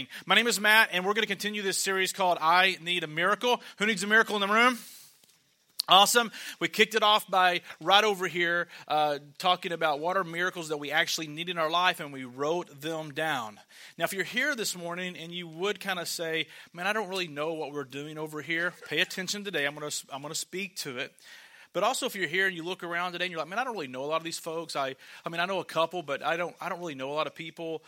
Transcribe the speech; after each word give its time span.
thing. 0.00 0.08
My 0.26 0.34
name 0.34 0.46
is 0.46 0.60
Matt, 0.60 0.90
and 0.92 1.04
we're 1.04 1.12
going 1.12 1.22
to 1.22 1.28
continue 1.28 1.62
this 1.62 1.78
series 1.78 2.12
called 2.12 2.38
I 2.40 2.78
Need 2.82 3.04
a 3.04 3.06
Miracle. 3.06 3.60
Who 3.78 3.86
needs 3.86 4.02
a 4.02 4.06
miracle 4.06 4.34
in 4.36 4.40
the 4.40 4.52
room? 4.52 4.78
Awesome. 5.88 6.30
We 6.60 6.68
kicked 6.68 6.94
it 6.94 7.02
off 7.02 7.28
by 7.28 7.62
right 7.80 8.04
over 8.04 8.28
here 8.28 8.68
uh, 8.86 9.18
talking 9.38 9.72
about 9.72 9.98
what 9.98 10.16
are 10.16 10.24
miracles 10.24 10.68
that 10.68 10.78
we 10.78 10.90
actually 10.92 11.26
need 11.26 11.48
in 11.48 11.58
our 11.58 11.70
life, 11.70 12.00
and 12.00 12.12
we 12.12 12.24
wrote 12.24 12.80
them 12.80 13.12
down. 13.12 13.58
Now, 13.98 14.04
if 14.04 14.12
you're 14.12 14.24
here 14.24 14.54
this 14.54 14.76
morning 14.76 15.16
and 15.16 15.32
you 15.32 15.48
would 15.48 15.80
kind 15.80 15.98
of 15.98 16.06
say, 16.06 16.46
Man, 16.72 16.86
I 16.86 16.92
don't 16.92 17.08
really 17.08 17.28
know 17.28 17.54
what 17.54 17.72
we're 17.72 17.84
doing 17.84 18.18
over 18.18 18.40
here, 18.40 18.72
pay 18.88 19.00
attention 19.00 19.42
today. 19.42 19.66
I'm 19.66 19.74
going 19.74 19.90
to 19.90 20.06
I'm 20.12 20.22
going 20.22 20.32
to 20.32 20.38
speak 20.38 20.76
to 20.76 20.98
it. 20.98 21.12
But 21.72 21.84
also, 21.84 22.06
if 22.06 22.16
you're 22.16 22.28
here 22.28 22.48
and 22.48 22.56
you 22.56 22.64
look 22.64 22.82
around 22.82 23.12
today 23.12 23.26
and 23.26 23.32
you're 23.32 23.40
like, 23.40 23.48
Man, 23.48 23.58
I 23.58 23.64
don't 23.64 23.74
really 23.74 23.88
know 23.88 24.04
a 24.04 24.06
lot 24.06 24.16
of 24.18 24.24
these 24.24 24.38
folks. 24.38 24.76
I, 24.76 24.94
I 25.26 25.28
mean, 25.28 25.40
I 25.40 25.46
know 25.46 25.58
a 25.58 25.64
couple, 25.64 26.02
but 26.02 26.24
I 26.24 26.36
don't, 26.36 26.54
I 26.60 26.68
don't 26.68 26.78
really 26.78 26.94
know 26.94 27.10
a 27.10 27.14
lot 27.14 27.26
of 27.26 27.34
people. 27.34 27.82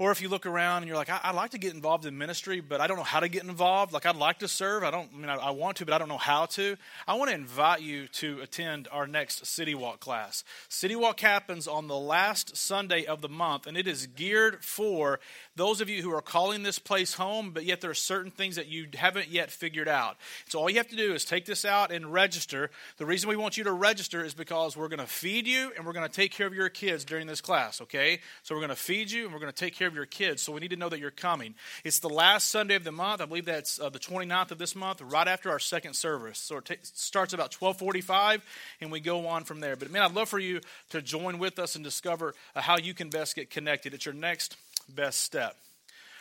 Or 0.00 0.12
if 0.12 0.22
you 0.22 0.28
look 0.28 0.46
around 0.46 0.82
and 0.82 0.86
you're 0.86 0.96
like, 0.96 1.10
I, 1.10 1.32
would 1.32 1.36
like 1.36 1.50
to 1.50 1.58
get 1.58 1.74
involved 1.74 2.06
in 2.06 2.16
ministry, 2.16 2.60
but 2.60 2.80
I 2.80 2.86
don't 2.86 2.98
know 2.98 3.02
how 3.02 3.18
to 3.18 3.28
get 3.28 3.42
involved. 3.42 3.92
Like, 3.92 4.06
I'd 4.06 4.14
like 4.14 4.38
to 4.38 4.48
serve. 4.48 4.84
I 4.84 4.92
don't, 4.92 5.10
I 5.12 5.16
mean, 5.18 5.28
I, 5.28 5.34
I 5.34 5.50
want 5.50 5.78
to, 5.78 5.84
but 5.84 5.92
I 5.92 5.98
don't 5.98 6.08
know 6.08 6.18
how 6.18 6.46
to. 6.46 6.76
I 7.08 7.14
want 7.14 7.30
to 7.30 7.34
invite 7.34 7.82
you 7.82 8.06
to 8.06 8.40
attend 8.40 8.86
our 8.92 9.08
next 9.08 9.44
City 9.44 9.74
Walk 9.74 9.98
class. 9.98 10.44
City 10.68 10.94
Walk 10.94 11.18
happens 11.18 11.66
on 11.66 11.88
the 11.88 11.98
last 11.98 12.56
Sunday 12.56 13.06
of 13.06 13.22
the 13.22 13.28
month, 13.28 13.66
and 13.66 13.76
it 13.76 13.88
is 13.88 14.06
geared 14.06 14.64
for 14.64 15.18
those 15.56 15.80
of 15.80 15.88
you 15.88 16.00
who 16.00 16.14
are 16.14 16.22
calling 16.22 16.62
this 16.62 16.78
place 16.78 17.14
home, 17.14 17.50
but 17.50 17.64
yet 17.64 17.80
there 17.80 17.90
are 17.90 17.94
certain 17.94 18.30
things 18.30 18.54
that 18.54 18.68
you 18.68 18.86
haven't 18.94 19.26
yet 19.28 19.50
figured 19.50 19.88
out. 19.88 20.16
So 20.46 20.60
all 20.60 20.70
you 20.70 20.76
have 20.76 20.88
to 20.88 20.96
do 20.96 21.12
is 21.12 21.24
take 21.24 21.44
this 21.44 21.64
out 21.64 21.90
and 21.90 22.12
register. 22.12 22.70
The 22.98 23.06
reason 23.06 23.28
we 23.28 23.36
want 23.36 23.56
you 23.56 23.64
to 23.64 23.72
register 23.72 24.24
is 24.24 24.32
because 24.32 24.76
we're 24.76 24.86
going 24.86 25.00
to 25.00 25.06
feed 25.06 25.48
you 25.48 25.72
and 25.76 25.84
we're 25.84 25.92
going 25.92 26.08
to 26.08 26.14
take 26.14 26.30
care 26.30 26.46
of 26.46 26.54
your 26.54 26.68
kids 26.68 27.04
during 27.04 27.26
this 27.26 27.40
class, 27.40 27.80
okay? 27.80 28.20
So 28.44 28.54
we're 28.54 28.60
going 28.60 28.68
to 28.68 28.76
feed 28.76 29.10
you 29.10 29.24
and 29.24 29.34
we're 29.34 29.40
going 29.40 29.52
to 29.52 29.58
take 29.58 29.74
care 29.74 29.87
of 29.88 29.94
your 29.94 30.06
kids. 30.06 30.42
So 30.42 30.52
we 30.52 30.60
need 30.60 30.70
to 30.70 30.76
know 30.76 30.88
that 30.88 31.00
you're 31.00 31.10
coming. 31.10 31.54
It's 31.82 31.98
the 31.98 32.08
last 32.08 32.48
Sunday 32.48 32.76
of 32.76 32.84
the 32.84 32.92
month. 32.92 33.20
I 33.20 33.24
believe 33.24 33.46
that's 33.46 33.80
uh, 33.80 33.90
the 33.90 33.98
29th 33.98 34.52
of 34.52 34.58
this 34.58 34.76
month, 34.76 35.00
right 35.00 35.26
after 35.26 35.50
our 35.50 35.58
second 35.58 35.94
service. 35.94 36.38
So 36.38 36.58
it 36.58 36.66
t- 36.66 36.76
starts 36.82 37.32
about 37.32 37.54
1245 37.54 38.44
and 38.80 38.92
we 38.92 39.00
go 39.00 39.26
on 39.26 39.44
from 39.44 39.60
there. 39.60 39.74
But 39.74 39.90
man, 39.90 40.02
I'd 40.02 40.14
love 40.14 40.28
for 40.28 40.38
you 40.38 40.60
to 40.90 41.02
join 41.02 41.38
with 41.38 41.58
us 41.58 41.74
and 41.74 41.82
discover 41.82 42.34
uh, 42.54 42.60
how 42.60 42.78
you 42.78 42.94
can 42.94 43.10
best 43.10 43.34
get 43.34 43.50
connected. 43.50 43.94
It's 43.94 44.06
your 44.06 44.14
next 44.14 44.56
best 44.88 45.20
step. 45.20 45.56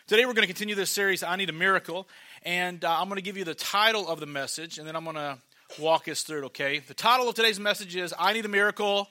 Today 0.08 0.26
we're 0.26 0.34
going 0.34 0.48
to 0.48 0.54
continue 0.54 0.74
this 0.74 0.90
series, 0.90 1.22
I 1.22 1.36
Need 1.36 1.50
a 1.50 1.54
Miracle, 1.54 2.08
and 2.44 2.86
uh, 2.86 2.98
I'm 2.98 3.10
going 3.10 3.18
to 3.18 3.22
give 3.22 3.36
you 3.36 3.44
the 3.44 3.54
title 3.54 4.08
of 4.08 4.22
the 4.22 4.26
message, 4.26 4.78
and 4.78 4.88
then 4.88 4.96
I'm 4.96 5.04
going 5.04 5.18
to 5.18 5.38
walk 5.82 6.08
us 6.08 6.24
through 6.24 6.44
it, 6.44 6.46
okay? 6.46 6.80
The 6.80 6.94
title 6.94 7.28
of 7.28 7.36
today's 7.36 7.60
message 7.60 7.94
is 7.94 8.14
I 8.18 8.32
Need 8.32 8.46
a 8.46 8.48
Miracle, 8.48 9.10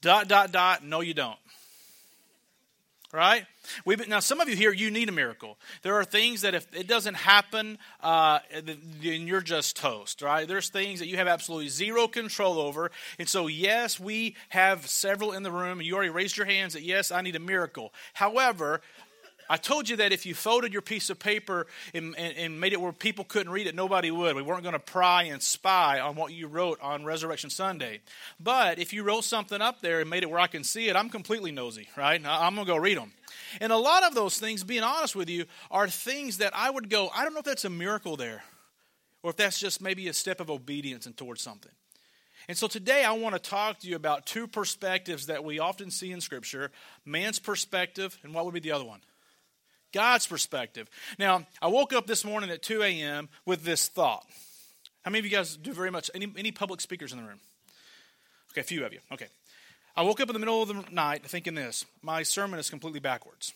dot, 0.00 0.26
dot, 0.26 0.50
dot, 0.50 0.82
no, 0.82 1.02
you 1.02 1.12
don't. 1.12 1.36
Right? 3.14 3.46
Been, 3.86 4.08
now, 4.08 4.18
some 4.18 4.40
of 4.40 4.48
you 4.48 4.56
here, 4.56 4.72
you 4.72 4.90
need 4.90 5.08
a 5.08 5.12
miracle. 5.12 5.56
There 5.82 5.94
are 5.94 6.04
things 6.04 6.40
that 6.40 6.52
if 6.52 6.66
it 6.74 6.88
doesn't 6.88 7.14
happen, 7.14 7.78
uh, 8.02 8.40
then 8.52 9.28
you're 9.28 9.40
just 9.40 9.76
toast, 9.76 10.20
right? 10.20 10.48
There's 10.48 10.68
things 10.68 10.98
that 10.98 11.06
you 11.06 11.16
have 11.18 11.28
absolutely 11.28 11.68
zero 11.68 12.08
control 12.08 12.58
over. 12.58 12.90
And 13.20 13.28
so, 13.28 13.46
yes, 13.46 14.00
we 14.00 14.34
have 14.48 14.88
several 14.88 15.32
in 15.32 15.44
the 15.44 15.52
room, 15.52 15.80
you 15.80 15.94
already 15.94 16.10
raised 16.10 16.36
your 16.36 16.46
hands 16.46 16.72
that, 16.72 16.82
yes, 16.82 17.12
I 17.12 17.20
need 17.20 17.36
a 17.36 17.40
miracle. 17.40 17.94
However, 18.14 18.80
I 19.48 19.56
told 19.56 19.88
you 19.88 19.96
that 19.96 20.12
if 20.12 20.26
you 20.26 20.34
folded 20.34 20.72
your 20.72 20.82
piece 20.82 21.10
of 21.10 21.18
paper 21.18 21.66
and, 21.92 22.14
and, 22.16 22.36
and, 22.36 22.60
made 22.60 22.72
it 22.72 22.80
where 22.80 22.92
people 22.92 23.24
couldn't 23.24 23.52
read 23.52 23.66
it, 23.66 23.74
nobody 23.74 24.10
would. 24.10 24.36
We 24.36 24.42
weren't 24.42 24.62
going 24.62 24.74
to 24.74 24.78
pry 24.78 25.24
and 25.24 25.42
spy 25.42 26.00
on 26.00 26.16
what 26.16 26.32
you 26.32 26.46
wrote 26.46 26.80
on 26.80 27.04
Resurrection 27.04 27.50
Sunday. 27.50 28.00
But 28.40 28.78
if 28.78 28.92
you 28.92 29.02
wrote 29.02 29.24
something 29.24 29.60
up 29.60 29.80
there 29.80 30.00
and 30.00 30.08
made 30.08 30.22
it 30.22 30.30
where 30.30 30.40
I 30.40 30.46
can 30.46 30.64
see 30.64 30.88
it, 30.88 30.96
I'm 30.96 31.10
completely 31.10 31.52
nosy, 31.52 31.88
right? 31.96 32.20
I'm 32.24 32.54
going 32.54 32.66
to 32.66 32.72
go 32.72 32.78
read 32.78 32.98
them. 32.98 33.12
And 33.60 33.72
a 33.72 33.76
lot 33.76 34.04
of 34.04 34.14
those 34.14 34.38
things, 34.38 34.64
being 34.64 34.82
honest 34.82 35.14
with 35.14 35.28
you, 35.28 35.44
are 35.70 35.88
things 35.88 36.38
that 36.38 36.56
I 36.56 36.70
would 36.70 36.88
go, 36.88 37.10
I 37.14 37.24
don't 37.24 37.34
know 37.34 37.40
if 37.40 37.44
that's 37.44 37.64
a 37.64 37.70
miracle 37.70 38.16
there, 38.16 38.42
or 39.22 39.30
if 39.30 39.36
that's 39.36 39.58
just 39.58 39.80
maybe 39.80 40.08
a 40.08 40.12
step 40.12 40.40
of 40.40 40.50
obedience 40.50 41.06
and 41.06 41.16
towards 41.16 41.42
something. 41.42 41.72
And 42.48 42.56
so 42.56 42.66
today 42.66 43.04
I 43.04 43.12
want 43.12 43.34
to 43.34 43.38
talk 43.38 43.80
to 43.80 43.88
you 43.88 43.96
about 43.96 44.26
two 44.26 44.46
perspectives 44.46 45.26
that 45.26 45.44
we 45.44 45.58
often 45.58 45.90
see 45.90 46.12
in 46.12 46.20
Scripture 46.20 46.70
man's 47.04 47.38
perspective, 47.38 48.18
and 48.22 48.34
what 48.34 48.44
would 48.44 48.54
be 48.54 48.60
the 48.60 48.72
other 48.72 48.84
one? 48.84 49.00
God's 49.94 50.26
perspective. 50.26 50.90
Now, 51.18 51.46
I 51.62 51.68
woke 51.68 51.92
up 51.92 52.06
this 52.06 52.24
morning 52.24 52.50
at 52.50 52.62
2 52.62 52.82
a.m. 52.82 53.28
with 53.46 53.62
this 53.62 53.88
thought. 53.88 54.26
How 55.02 55.10
many 55.10 55.20
of 55.20 55.24
you 55.24 55.30
guys 55.30 55.56
do 55.56 55.72
very 55.72 55.90
much? 55.90 56.10
Any, 56.14 56.30
any 56.36 56.50
public 56.50 56.80
speakers 56.80 57.12
in 57.12 57.18
the 57.18 57.24
room? 57.24 57.40
Okay, 58.52 58.60
a 58.60 58.64
few 58.64 58.84
of 58.84 58.92
you. 58.92 58.98
Okay. 59.12 59.28
I 59.96 60.02
woke 60.02 60.20
up 60.20 60.28
in 60.28 60.32
the 60.32 60.40
middle 60.40 60.60
of 60.60 60.68
the 60.68 60.84
night 60.90 61.24
thinking 61.24 61.54
this 61.54 61.86
my 62.02 62.24
sermon 62.24 62.58
is 62.58 62.68
completely 62.68 63.00
backwards. 63.00 63.54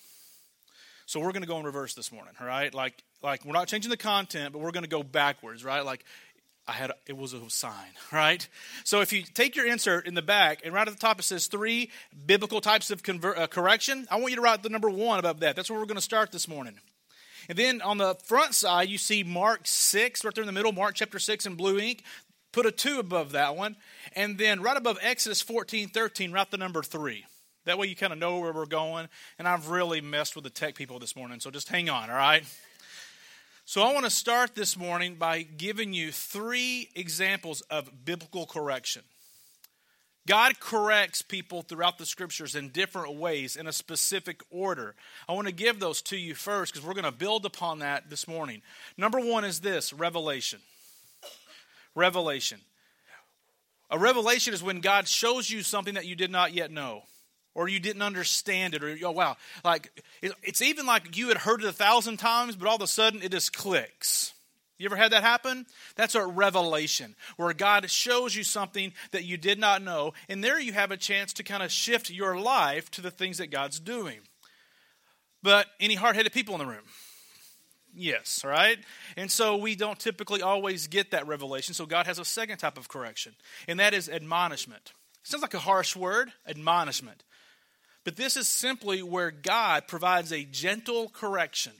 So 1.06 1.21
we're 1.21 1.32
going 1.32 1.43
to 1.43 1.49
go 1.49 1.59
in 1.59 1.65
reverse 1.65 1.94
this 1.94 2.12
morning, 2.12 2.34
all 2.41 2.47
right? 2.47 2.72
Like, 2.72 3.03
like 3.22 3.44
we're 3.44 3.53
not 3.53 3.66
changing 3.66 3.91
the 3.91 3.97
content, 3.97 4.53
but 4.53 4.60
we're 4.60 4.70
going 4.70 4.84
to 4.84 4.91
go 4.91 5.03
backwards, 5.03 5.65
right? 5.65 5.84
Like 5.84 6.05
I 6.69 6.73
had 6.73 6.93
it 7.06 7.17
was 7.17 7.33
a 7.33 7.41
sign, 7.49 7.73
right? 8.12 8.47
So 8.84 9.01
if 9.01 9.12
you 9.12 9.23
take 9.23 9.56
your 9.56 9.67
insert 9.67 10.06
in 10.06 10.15
the 10.15 10.23
back 10.23 10.61
and 10.65 10.75
right 10.75 10.87
at 10.87 10.93
the 10.93 11.01
top 11.01 11.19
it 11.19 11.23
says 11.25 11.47
three 11.47 11.91
biblical 12.27 12.61
types 12.61 12.91
of 12.91 13.03
conver- 13.03 13.37
uh, 13.37 13.47
correction, 13.47 14.06
I 14.11 14.17
want 14.17 14.31
you 14.31 14.37
to 14.37 14.43
write 14.43 14.62
the 14.62 14.69
number 14.69 14.91
one 14.91 15.19
above 15.19 15.41
that. 15.41 15.56
That's 15.56 15.71
where 15.71 15.81
we're 15.81 15.87
going 15.87 15.97
to 15.97 16.03
start 16.03 16.31
this 16.31 16.47
morning. 16.47 16.75
And 17.49 17.56
then 17.56 17.81
on 17.81 17.97
the 17.97 18.15
front 18.25 18.55
side, 18.55 18.91
you 18.91 18.99
see 18.99 19.23
Mark 19.23 19.62
6, 19.65 20.23
right 20.23 20.34
there 20.34 20.43
in 20.43 20.47
the 20.47 20.53
middle, 20.53 20.73
Mark 20.73 20.95
chapter 20.95 21.19
6 21.19 21.47
in 21.47 21.55
blue 21.55 21.79
ink. 21.79 22.05
Put 22.53 22.67
a 22.67 22.73
2 22.73 22.99
above 22.99 23.33
that 23.33 23.56
one. 23.56 23.77
And 24.15 24.37
then 24.37 24.61
right 24.61 24.77
above 24.77 24.99
Exodus 25.00 25.41
14, 25.41 25.89
13, 25.89 26.33
write 26.33 26.50
the 26.50 26.59
number 26.59 26.83
3. 26.83 27.25
That 27.65 27.79
way 27.79 27.87
you 27.87 27.97
kind 27.97 28.12
of 28.12 28.19
know 28.19 28.39
where 28.39 28.53
we're 28.53 28.67
going. 28.67 29.09
And 29.39 29.49
I've 29.49 29.69
really 29.69 30.00
messed 30.00 30.35
with 30.35 30.45
the 30.45 30.50
tech 30.50 30.75
people 30.75 30.99
this 30.99 31.17
morning, 31.17 31.41
so 31.41 31.50
just 31.50 31.69
hang 31.69 31.89
on, 31.89 32.11
all 32.11 32.17
right? 32.17 32.45
So, 33.71 33.83
I 33.83 33.93
want 33.93 34.06
to 34.06 34.11
start 34.11 34.55
this 34.55 34.79
morning 34.79 35.17
by 35.17 35.43
giving 35.43 35.93
you 35.93 36.11
three 36.11 36.89
examples 36.95 37.61
of 37.61 38.06
biblical 38.06 38.47
correction. 38.47 39.03
God 40.27 40.59
corrects 40.59 41.21
people 41.21 41.61
throughout 41.61 41.99
the 41.99 42.06
scriptures 42.06 42.55
in 42.55 42.71
different 42.71 43.17
ways, 43.17 43.56
in 43.56 43.67
a 43.67 43.73
specific 43.73 44.41
order. 44.49 44.95
I 45.29 45.34
want 45.34 45.49
to 45.49 45.53
give 45.53 45.81
those 45.81 46.01
to 46.05 46.17
you 46.17 46.34
first 46.34 46.73
because 46.73 46.87
we're 46.87 46.95
going 46.95 47.05
to 47.05 47.12
build 47.12 47.45
upon 47.45 47.81
that 47.81 48.09
this 48.09 48.27
morning. 48.27 48.62
Number 48.97 49.21
one 49.21 49.45
is 49.45 49.61
this 49.61 49.93
revelation. 49.93 50.61
Revelation. 51.95 52.61
A 53.91 53.99
revelation 53.99 54.55
is 54.55 54.62
when 54.62 54.81
God 54.81 55.06
shows 55.06 55.50
you 55.50 55.62
something 55.62 55.93
that 55.93 56.06
you 56.06 56.17
did 56.17 56.31
not 56.31 56.55
yet 56.55 56.71
know 56.71 57.03
or 57.58 57.69
you 57.69 57.80
didn't 57.80 58.02
understand 58.02 58.72
it, 58.74 58.84
or 58.84 58.96
oh 59.04 59.10
wow, 59.10 59.36
like 59.64 59.91
it's 60.22 60.62
even 60.62 60.86
like 60.86 61.16
you 61.16 61.26
had 61.26 61.38
heard 61.38 61.60
it 61.60 61.66
a 61.66 61.72
thousand 61.72 62.19
times, 62.19 62.54
but 62.54 62.69
all 62.69 62.76
of 62.76 62.82
a 62.82 62.86
sudden 62.86 63.20
it 63.20 63.32
just 63.32 63.52
clicks. 63.52 64.32
You 64.78 64.86
ever 64.86 64.94
had 64.94 65.10
that 65.10 65.24
happen? 65.24 65.66
That's 65.96 66.14
a 66.14 66.24
revelation 66.24 67.16
where 67.36 67.52
God 67.52 67.91
shows 67.91 68.36
you 68.36 68.44
something 68.44 68.92
that 69.10 69.24
you 69.24 69.36
did 69.36 69.58
not 69.58 69.82
know, 69.82 70.12
and 70.28 70.42
there 70.42 70.60
you 70.60 70.72
have 70.72 70.92
a 70.92 70.96
chance 70.96 71.32
to 71.32 71.42
kind 71.42 71.64
of 71.64 71.72
shift 71.72 72.10
your 72.10 72.38
life 72.38 72.92
to 72.92 73.00
the 73.00 73.10
things 73.10 73.38
that 73.38 73.48
God's 73.48 73.80
doing. 73.80 74.20
But 75.42 75.66
any 75.80 75.96
hard 75.96 76.14
headed 76.14 76.32
people 76.32 76.54
in 76.54 76.60
the 76.60 76.66
room? 76.66 76.84
Yes, 77.92 78.44
right? 78.44 78.78
And 79.16 79.32
so 79.32 79.56
we 79.56 79.75
don't 79.75 79.98
typically 79.98 80.42
always 80.42 80.86
get 80.86 81.10
that 81.10 81.26
revelation. 81.26 81.75
So 81.75 81.86
God 81.86 82.06
has 82.06 82.20
a 82.20 82.25
second 82.25 82.58
type 82.58 82.78
of 82.78 82.88
correction, 82.88 83.34
and 83.66 83.80
that 83.80 83.94
is 83.94 84.08
admonishment. 84.08 84.92
Sounds 85.25 85.42
like 85.42 85.54
a 85.54 85.58
harsh 85.58 85.96
word, 85.96 86.32
admonishment. 86.46 87.25
But 88.08 88.16
this 88.16 88.38
is 88.38 88.48
simply 88.48 89.02
where 89.02 89.30
God 89.30 89.86
provides 89.86 90.32
a 90.32 90.42
gentle 90.42 91.10
correction. 91.10 91.72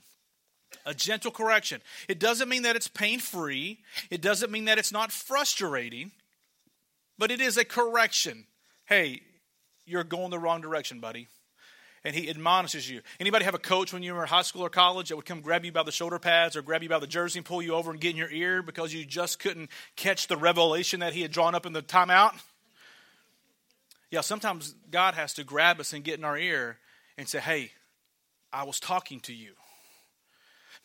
A 0.85 0.93
gentle 0.93 1.31
correction. 1.31 1.81
It 2.07 2.19
doesn't 2.19 2.47
mean 2.47 2.61
that 2.61 2.75
it's 2.75 2.87
pain 2.87 3.17
free, 3.17 3.79
it 4.11 4.21
doesn't 4.21 4.51
mean 4.51 4.65
that 4.65 4.77
it's 4.77 4.91
not 4.91 5.11
frustrating, 5.11 6.11
but 7.17 7.31
it 7.31 7.41
is 7.41 7.57
a 7.57 7.65
correction. 7.65 8.45
Hey, 8.85 9.21
you're 9.87 10.03
going 10.03 10.29
the 10.29 10.37
wrong 10.37 10.61
direction, 10.61 10.99
buddy. 10.99 11.29
And 12.03 12.15
he 12.15 12.29
admonishes 12.29 12.87
you. 12.87 13.01
Anybody 13.19 13.45
have 13.45 13.55
a 13.55 13.57
coach 13.57 13.91
when 13.91 14.03
you 14.03 14.13
were 14.13 14.21
in 14.21 14.27
high 14.27 14.43
school 14.43 14.61
or 14.61 14.69
college 14.69 15.09
that 15.09 15.15
would 15.15 15.25
come 15.25 15.41
grab 15.41 15.65
you 15.65 15.71
by 15.71 15.81
the 15.81 15.91
shoulder 15.91 16.19
pads 16.19 16.55
or 16.55 16.61
grab 16.61 16.83
you 16.83 16.89
by 16.89 16.99
the 16.99 17.07
jersey 17.07 17.39
and 17.39 17.45
pull 17.45 17.63
you 17.63 17.73
over 17.73 17.89
and 17.89 17.99
get 17.99 18.11
in 18.11 18.17
your 18.17 18.29
ear 18.29 18.61
because 18.61 18.93
you 18.93 19.03
just 19.03 19.39
couldn't 19.39 19.71
catch 19.95 20.27
the 20.27 20.37
revelation 20.37 20.99
that 20.99 21.13
he 21.13 21.23
had 21.23 21.31
drawn 21.31 21.55
up 21.55 21.65
in 21.65 21.73
the 21.73 21.81
timeout? 21.81 22.39
Yeah, 24.11 24.21
sometimes 24.21 24.73
God 24.89 25.13
has 25.13 25.33
to 25.35 25.43
grab 25.43 25.79
us 25.79 25.93
and 25.93 26.03
get 26.03 26.17
in 26.17 26.25
our 26.25 26.37
ear 26.37 26.77
and 27.17 27.27
say, 27.27 27.39
hey, 27.39 27.71
I 28.51 28.63
was 28.63 28.79
talking 28.79 29.19
to 29.21 29.33
you. 29.33 29.53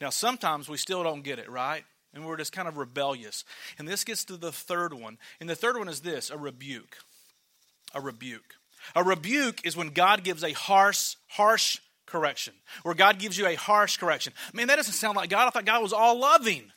Now, 0.01 0.11
sometimes 0.11 0.69
we 0.69 0.77
still 0.77 1.03
don't 1.03 1.23
get 1.23 1.39
it, 1.39 1.51
right? 1.51 1.85
And 2.13 2.27
we're 2.27 2.37
just 2.37 2.53
kind 2.53 2.69
of 2.69 2.77
rebellious. 2.77 3.45
And 3.79 3.89
this 3.89 4.05
gets 4.05 4.25
to 4.27 4.37
the 4.37 4.53
third 4.53 4.93
one. 4.93 5.19
And 5.41 5.49
the 5.49 5.55
third 5.55 5.77
one 5.79 5.89
is 5.89 6.01
this 6.01 6.31
a 6.31 6.37
rebuke. 6.37 6.99
A 7.95 8.01
rebuke. 8.01 8.55
A 8.95 9.03
rebuke 9.03 9.65
is 9.65 9.77
when 9.77 9.89
God 9.89 10.25
gives 10.25 10.45
a 10.45 10.53
harsh, 10.53 11.17
harsh 11.29 11.79
correction, 12.07 12.55
where 12.83 12.95
God 12.95 13.19
gives 13.19 13.39
you 13.39 13.47
a 13.47 13.55
harsh 13.55 13.97
correction. 13.97 14.33
Man, 14.53 14.67
that 14.67 14.77
doesn't 14.77 14.93
sound 14.93 15.17
like 15.17 15.31
God. 15.31 15.47
I 15.47 15.51
thought 15.51 15.65
God 15.65 15.83
was 15.83 15.93
all 15.93 16.19
loving. 16.19 16.71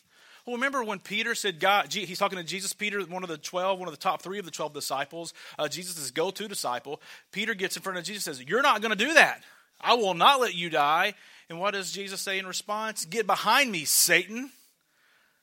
Well, 0.47 0.55
remember 0.55 0.81
when 0.81 0.99
Peter 0.99 1.35
said, 1.35 1.59
God, 1.59 1.91
he's 1.91 2.17
talking 2.17 2.37
to 2.37 2.43
Jesus, 2.43 2.71
Peter, 2.71 3.01
one 3.01 3.21
of 3.21 3.27
the 3.27 3.37
12, 3.37 3.79
one 3.79 3.89
of 3.89 3.93
the 3.93 3.99
top 3.99 4.21
three 4.21 4.39
of 4.39 4.45
the 4.45 4.51
12 4.51 4.73
disciples, 4.73 5.33
uh, 5.59 5.67
Jesus' 5.67 6.09
go 6.09 6.31
to 6.31 6.47
disciple. 6.47 7.01
Peter 7.33 7.53
gets 7.53 7.75
in 7.75 7.83
front 7.83 7.99
of 7.99 8.05
Jesus 8.05 8.25
and 8.25 8.37
says, 8.37 8.47
You're 8.47 8.61
not 8.61 8.81
going 8.81 8.97
to 8.97 9.05
do 9.05 9.13
that. 9.15 9.43
I 9.81 9.95
will 9.95 10.13
not 10.13 10.39
let 10.39 10.55
you 10.55 10.69
die. 10.69 11.15
And 11.49 11.59
what 11.59 11.73
does 11.73 11.91
Jesus 11.91 12.21
say 12.21 12.39
in 12.39 12.47
response? 12.47 13.03
Get 13.03 13.27
behind 13.27 13.73
me, 13.73 13.83
Satan. 13.83 14.51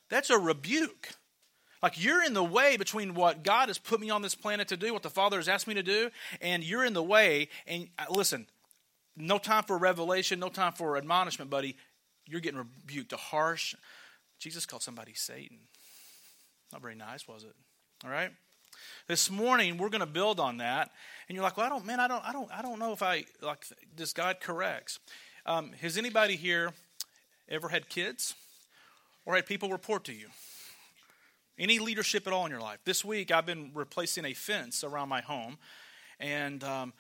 That's 0.09 0.31
a 0.31 0.39
rebuke. 0.39 1.11
Like 1.83 2.03
you're 2.03 2.25
in 2.25 2.33
the 2.33 2.43
way 2.43 2.79
between 2.79 3.13
what 3.13 3.43
God 3.43 3.69
has 3.69 3.77
put 3.77 4.01
me 4.01 4.09
on 4.09 4.23
this 4.23 4.35
planet 4.35 4.69
to 4.69 4.77
do, 4.79 4.95
what 4.95 5.03
the 5.03 5.11
Father 5.11 5.37
has 5.37 5.49
asked 5.49 5.69
me 5.69 5.75
to 5.75 5.83
do, 5.83 6.11
and 6.41 6.65
you're 6.65 6.85
in 6.85 6.95
the 6.95 7.03
way. 7.03 7.49
And 7.67 7.89
uh, 7.99 8.07
listen, 8.09 8.47
no 9.19 9.37
time 9.37 9.65
for 9.65 9.77
revelation, 9.77 10.41
no 10.41 10.49
time 10.49 10.73
for 10.73 10.97
admonishment, 10.97 11.51
buddy. 11.51 11.77
You're 12.27 12.41
getting 12.41 12.59
rebuked. 12.87 13.13
A 13.13 13.19
harsh. 13.19 13.75
Jesus 14.39 14.67
called 14.67 14.83
somebody 14.83 15.15
Satan. 15.15 15.59
Not 16.73 16.83
very 16.83 16.95
nice, 16.95 17.27
was 17.29 17.45
it? 17.45 17.55
All 18.05 18.11
right. 18.11 18.31
This 19.07 19.31
morning 19.31 19.79
we're 19.79 19.89
going 19.89 20.01
to 20.01 20.07
build 20.07 20.41
on 20.41 20.59
that, 20.59 20.91
and 21.29 21.37
you're 21.37 21.45
like, 21.45 21.57
well, 21.57 21.67
I 21.67 21.69
don't, 21.69 21.85
man, 21.87 22.01
I 22.01 22.09
don't, 22.09 22.25
I 22.25 22.33
don't, 22.33 22.51
I 22.53 22.63
don't 22.63 22.79
know 22.79 22.93
if 22.93 23.03
I 23.03 23.25
like 23.41 23.65
this. 23.97 24.13
God 24.13 24.41
corrects. 24.41 24.99
Um, 25.47 25.73
has 25.81 25.97
anybody 25.97 26.37
here 26.37 26.73
ever 27.49 27.69
had 27.69 27.89
kids 27.89 28.35
or 29.25 29.37
had 29.37 29.47
people 29.47 29.71
report 29.71 30.05
to 30.05 30.13
you? 30.13 30.27
Any 31.59 31.79
leadership 31.79 32.27
at 32.27 32.33
all 32.33 32.45
in 32.47 32.51
your 32.51 32.61
life? 32.61 32.79
This 32.85 33.05
week 33.05 33.31
I've 33.31 33.47
been 33.47 33.71
replacing 33.75 34.25
a 34.25 34.35
fence 34.35 34.83
around 34.83 35.09
my 35.09 35.21
home, 35.21 35.59
and 36.19 36.65
um, 36.65 36.93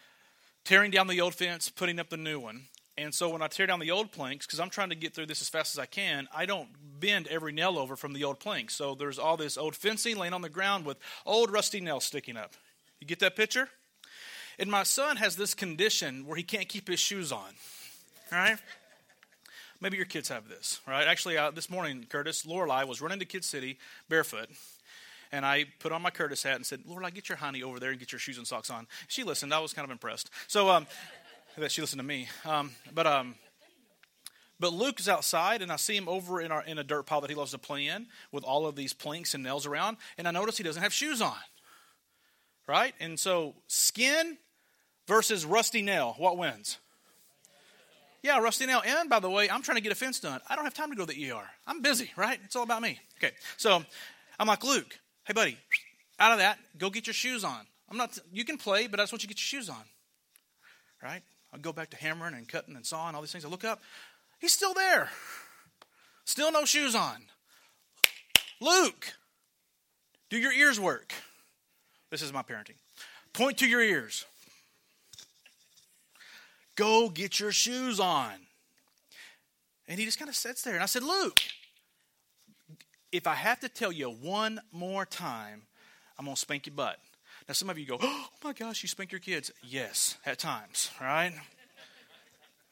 tearing 0.64 0.90
down 0.90 1.08
the 1.08 1.20
old 1.20 1.34
fence, 1.34 1.68
putting 1.68 1.98
up 1.98 2.10
the 2.10 2.16
new 2.16 2.38
one. 2.38 2.62
And 2.96 3.12
so 3.12 3.28
when 3.28 3.42
I 3.42 3.48
tear 3.48 3.66
down 3.66 3.80
the 3.80 3.90
old 3.90 4.12
planks, 4.12 4.46
because 4.46 4.60
I'm 4.60 4.70
trying 4.70 4.90
to 4.90 4.94
get 4.94 5.14
through 5.14 5.26
this 5.26 5.42
as 5.42 5.48
fast 5.48 5.74
as 5.74 5.78
I 5.80 5.86
can, 5.86 6.28
I 6.34 6.46
don't 6.46 6.68
bend 7.00 7.26
every 7.26 7.52
nail 7.52 7.76
over 7.76 7.96
from 7.96 8.12
the 8.12 8.22
old 8.22 8.38
planks. 8.38 8.76
So 8.76 8.94
there's 8.94 9.18
all 9.18 9.36
this 9.36 9.58
old 9.58 9.74
fencing 9.74 10.16
laying 10.16 10.32
on 10.32 10.42
the 10.42 10.48
ground 10.48 10.84
with 10.86 10.98
old 11.26 11.50
rusty 11.50 11.80
nails 11.80 12.04
sticking 12.04 12.36
up. 12.36 12.52
You 13.00 13.06
get 13.06 13.18
that 13.18 13.34
picture? 13.34 13.68
And 14.58 14.70
my 14.70 14.84
son 14.84 15.16
has 15.16 15.34
this 15.34 15.54
condition 15.54 16.24
where 16.24 16.36
he 16.36 16.44
can't 16.44 16.68
keep 16.68 16.86
his 16.86 17.00
shoes 17.00 17.32
on. 17.32 17.50
All 18.32 18.38
right? 18.38 18.58
Maybe 19.80 19.96
your 19.96 20.06
kids 20.06 20.28
have 20.28 20.48
this, 20.48 20.80
right? 20.86 21.06
Actually, 21.06 21.36
uh, 21.36 21.50
this 21.50 21.68
morning, 21.68 22.06
Curtis, 22.08 22.46
Lorelai 22.46 22.86
was 22.86 23.02
running 23.02 23.18
to 23.18 23.24
Kid 23.24 23.44
City 23.44 23.76
barefoot. 24.08 24.48
And 25.32 25.44
I 25.44 25.66
put 25.80 25.90
on 25.90 26.00
my 26.00 26.10
Curtis 26.10 26.44
hat 26.44 26.54
and 26.54 26.64
said, 26.64 26.84
Lorelai, 26.84 27.12
get 27.12 27.28
your 27.28 27.38
honey 27.38 27.62
over 27.64 27.80
there 27.80 27.90
and 27.90 27.98
get 27.98 28.12
your 28.12 28.20
shoes 28.20 28.38
and 28.38 28.46
socks 28.46 28.70
on. 28.70 28.86
She 29.08 29.24
listened. 29.24 29.52
I 29.52 29.58
was 29.58 29.72
kind 29.72 29.84
of 29.84 29.90
impressed. 29.90 30.30
So, 30.46 30.70
um, 30.70 30.86
that 31.58 31.72
she 31.72 31.80
listened 31.80 32.00
to 32.00 32.06
me. 32.06 32.28
Um, 32.44 32.72
but 32.92 33.06
um, 33.06 33.34
but 34.60 34.72
Luke 34.72 35.00
is 35.00 35.08
outside, 35.08 35.62
and 35.62 35.72
I 35.72 35.76
see 35.76 35.96
him 35.96 36.08
over 36.08 36.40
in, 36.40 36.52
our, 36.52 36.62
in 36.64 36.78
a 36.78 36.84
dirt 36.84 37.06
pile 37.06 37.20
that 37.20 37.30
he 37.30 37.36
loves 37.36 37.50
to 37.50 37.58
play 37.58 37.86
in 37.86 38.06
with 38.32 38.44
all 38.44 38.66
of 38.66 38.76
these 38.76 38.92
planks 38.92 39.34
and 39.34 39.42
nails 39.42 39.66
around, 39.66 39.96
and 40.16 40.28
I 40.28 40.30
notice 40.30 40.56
he 40.56 40.62
doesn't 40.62 40.82
have 40.82 40.92
shoes 40.92 41.20
on. 41.20 41.36
Right? 42.66 42.94
And 42.98 43.18
so, 43.18 43.54
skin 43.66 44.38
versus 45.06 45.44
rusty 45.44 45.82
nail, 45.82 46.14
what 46.18 46.38
wins? 46.38 46.78
Yeah, 48.22 48.38
rusty 48.38 48.64
nail. 48.64 48.80
And 48.86 49.10
by 49.10 49.18
the 49.20 49.28
way, 49.28 49.50
I'm 49.50 49.60
trying 49.60 49.76
to 49.76 49.82
get 49.82 49.92
a 49.92 49.96
fence 49.96 50.18
done. 50.18 50.40
I 50.48 50.56
don't 50.56 50.64
have 50.64 50.72
time 50.72 50.88
to 50.88 50.96
go 50.96 51.04
to 51.04 51.12
the 51.12 51.30
ER. 51.30 51.44
I'm 51.66 51.82
busy, 51.82 52.10
right? 52.16 52.40
It's 52.44 52.56
all 52.56 52.62
about 52.62 52.80
me. 52.80 52.98
Okay. 53.18 53.34
So 53.58 53.84
I'm 54.40 54.46
like, 54.46 54.64
Luke, 54.64 54.98
hey, 55.26 55.34
buddy, 55.34 55.58
out 56.18 56.32
of 56.32 56.38
that, 56.38 56.58
go 56.78 56.88
get 56.88 57.06
your 57.06 57.12
shoes 57.12 57.44
on. 57.44 57.66
I'm 57.90 57.98
not, 57.98 58.18
you 58.32 58.46
can 58.46 58.56
play, 58.56 58.86
but 58.86 58.98
I 58.98 59.02
just 59.02 59.12
want 59.12 59.24
you 59.24 59.28
to 59.28 59.34
get 59.34 59.40
your 59.40 59.60
shoes 59.60 59.68
on. 59.68 59.82
Right? 61.02 61.22
I 61.54 61.58
go 61.58 61.72
back 61.72 61.90
to 61.90 61.96
hammering 61.96 62.34
and 62.34 62.48
cutting 62.48 62.74
and 62.74 62.84
sawing, 62.84 63.14
all 63.14 63.20
these 63.20 63.30
things. 63.30 63.44
I 63.44 63.48
look 63.48 63.64
up, 63.64 63.80
he's 64.40 64.52
still 64.52 64.74
there. 64.74 65.08
Still 66.24 66.50
no 66.50 66.64
shoes 66.64 66.94
on. 66.94 67.26
Luke, 68.60 69.14
do 70.30 70.38
your 70.38 70.52
ears 70.52 70.80
work? 70.80 71.12
This 72.10 72.22
is 72.22 72.32
my 72.32 72.42
parenting. 72.42 72.76
Point 73.32 73.58
to 73.58 73.68
your 73.68 73.82
ears. 73.82 74.24
Go 76.76 77.08
get 77.08 77.38
your 77.38 77.52
shoes 77.52 78.00
on. 78.00 78.32
And 79.86 79.98
he 79.98 80.04
just 80.04 80.18
kind 80.18 80.28
of 80.28 80.34
sits 80.34 80.62
there. 80.62 80.74
And 80.74 80.82
I 80.82 80.86
said, 80.86 81.02
Luke, 81.02 81.40
if 83.12 83.26
I 83.26 83.34
have 83.34 83.60
to 83.60 83.68
tell 83.68 83.92
you 83.92 84.08
one 84.08 84.60
more 84.72 85.04
time, 85.04 85.62
I'm 86.18 86.24
going 86.24 86.34
to 86.34 86.40
spank 86.40 86.66
your 86.66 86.74
butt. 86.74 86.98
Now, 87.48 87.54
some 87.54 87.68
of 87.70 87.78
you 87.78 87.86
go, 87.86 87.98
oh 88.02 88.26
my 88.42 88.52
gosh, 88.52 88.82
you 88.82 88.88
spank 88.88 89.12
your 89.12 89.20
kids. 89.20 89.50
Yes, 89.62 90.16
at 90.24 90.38
times, 90.38 90.90
all 91.00 91.06
right? 91.06 91.32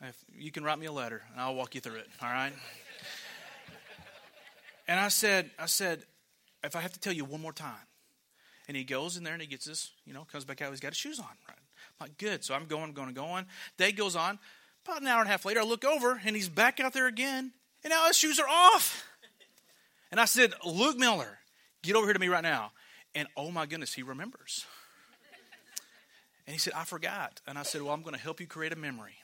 If 0.03 0.17
you 0.37 0.51
can 0.51 0.65
write 0.65 0.79
me 0.79 0.87
a 0.87 0.93
letter 0.93 1.23
and 1.33 1.41
I'll 1.41 1.55
walk 1.55 1.75
you 1.75 1.81
through 1.81 1.97
it, 1.97 2.09
all 2.21 2.29
right? 2.29 2.53
And 4.89 4.99
I 4.99 5.09
said, 5.09 5.51
I 5.59 5.67
said, 5.67 6.03
if 6.65 6.75
I 6.75 6.81
have 6.81 6.93
to 6.93 7.01
tell 7.01 7.13
you 7.13 7.25
one 7.25 7.41
more 7.41 7.53
time. 7.53 7.75
And 8.69 8.77
he 8.77 8.85
goes 8.85 9.17
in 9.17 9.25
there 9.25 9.33
and 9.33 9.43
he 9.43 9.49
gets 9.49 9.67
his, 9.67 9.91
you 10.05 10.13
know, 10.13 10.25
comes 10.25 10.45
back 10.45 10.63
out, 10.63 10.71
he's 10.71 10.81
got 10.81 10.89
his 10.89 10.97
shoes 10.97 11.19
on, 11.19 11.27
right? 11.49 11.59
I'm 11.59 12.07
like, 12.07 12.19
good. 12.19 12.45
So 12.45 12.55
I'm 12.55 12.67
going, 12.67 12.93
going, 12.93 13.13
going. 13.13 13.47
Day 13.77 13.93
goes 13.93 14.17
on. 14.17 14.39
About 14.85 15.01
an 15.01 15.07
hour 15.07 15.21
and 15.21 15.29
a 15.29 15.31
half 15.31 15.45
later, 15.45 15.61
I 15.61 15.65
look 15.65 15.85
over 15.85 16.21
and 16.25 16.35
he's 16.35 16.49
back 16.49 16.81
out 16.81 16.93
there 16.93 17.07
again. 17.07 17.53
And 17.85 17.91
now 17.91 18.07
his 18.07 18.17
shoes 18.17 18.41
are 18.41 18.49
off. 18.49 19.07
And 20.11 20.21
I 20.21 20.25
said, 20.25 20.53
Luke 20.65 20.99
Miller, 20.99 21.39
get 21.83 21.97
over 21.97 22.07
here 22.07 22.13
to 22.13 22.19
me 22.19 22.29
right 22.29 22.43
now. 22.43 22.73
And 23.15 23.29
oh 23.37 23.51
my 23.51 23.67
goodness, 23.67 23.93
he 23.93 24.03
remembers. 24.03 24.67
And 26.47 26.55
he 26.55 26.59
said, 26.59 26.73
I 26.75 26.85
forgot. 26.85 27.41
And 27.47 27.59
I 27.59 27.63
said, 27.63 27.83
Well, 27.83 27.93
I'm 27.93 28.03
going 28.03 28.15
to 28.15 28.21
help 28.21 28.41
you 28.41 28.47
create 28.47 28.73
a 28.73 28.77
memory. 28.77 29.15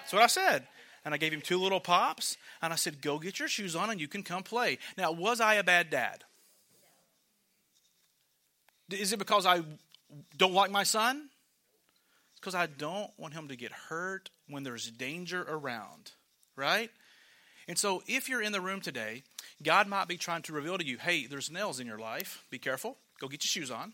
That's 0.00 0.12
what 0.12 0.22
I 0.22 0.26
said. 0.26 0.66
And 1.04 1.14
I 1.14 1.16
gave 1.16 1.32
him 1.32 1.40
two 1.40 1.58
little 1.58 1.80
pops. 1.80 2.36
And 2.60 2.72
I 2.72 2.76
said, 2.76 3.00
Go 3.00 3.18
get 3.18 3.38
your 3.38 3.48
shoes 3.48 3.76
on 3.76 3.90
and 3.90 4.00
you 4.00 4.08
can 4.08 4.22
come 4.22 4.42
play. 4.42 4.78
Now, 4.96 5.12
was 5.12 5.40
I 5.40 5.54
a 5.54 5.64
bad 5.64 5.90
dad? 5.90 6.24
Is 8.90 9.12
it 9.12 9.18
because 9.18 9.46
I 9.46 9.60
don't 10.36 10.54
like 10.54 10.70
my 10.70 10.82
son? 10.82 11.28
It's 12.32 12.40
because 12.40 12.54
I 12.54 12.66
don't 12.66 13.10
want 13.18 13.34
him 13.34 13.48
to 13.48 13.56
get 13.56 13.70
hurt 13.70 14.30
when 14.48 14.62
there's 14.62 14.90
danger 14.90 15.44
around, 15.46 16.12
right? 16.56 16.90
And 17.68 17.76
so, 17.76 18.02
if 18.06 18.30
you're 18.30 18.40
in 18.40 18.52
the 18.52 18.62
room 18.62 18.80
today, 18.80 19.24
God 19.62 19.88
might 19.88 20.08
be 20.08 20.16
trying 20.16 20.42
to 20.42 20.52
reveal 20.52 20.78
to 20.78 20.86
you, 20.86 20.98
hey, 20.98 21.26
there's 21.26 21.50
nails 21.50 21.80
in 21.80 21.86
your 21.86 21.98
life. 21.98 22.44
Be 22.50 22.58
careful. 22.58 22.96
Go 23.20 23.28
get 23.28 23.44
your 23.44 23.48
shoes 23.48 23.70
on. 23.70 23.92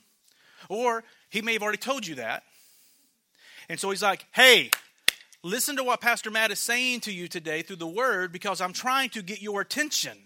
Or 0.69 1.05
he 1.31 1.43
may 1.43 1.55
have 1.55 1.63
already 1.63 1.79
told 1.79 2.07
you 2.07 2.17
that. 2.17 2.43
And 3.69 3.81
so 3.81 3.91
he's 3.91 4.03
like, 4.03 4.27
hey, 4.33 4.71
listen 5.43 5.77
to 5.77 5.85
what 5.85 6.01
Pastor 6.01 6.31
Matt 6.31 6.51
is 6.51 6.59
saying 6.59 7.01
to 7.01 7.13
you 7.13 7.29
today 7.29 7.63
through 7.63 7.77
the 7.77 7.87
word 7.87 8.33
because 8.33 8.61
I'm 8.61 8.73
trying 8.73 9.09
to 9.11 9.23
get 9.23 9.41
your 9.41 9.61
attention. 9.61 10.19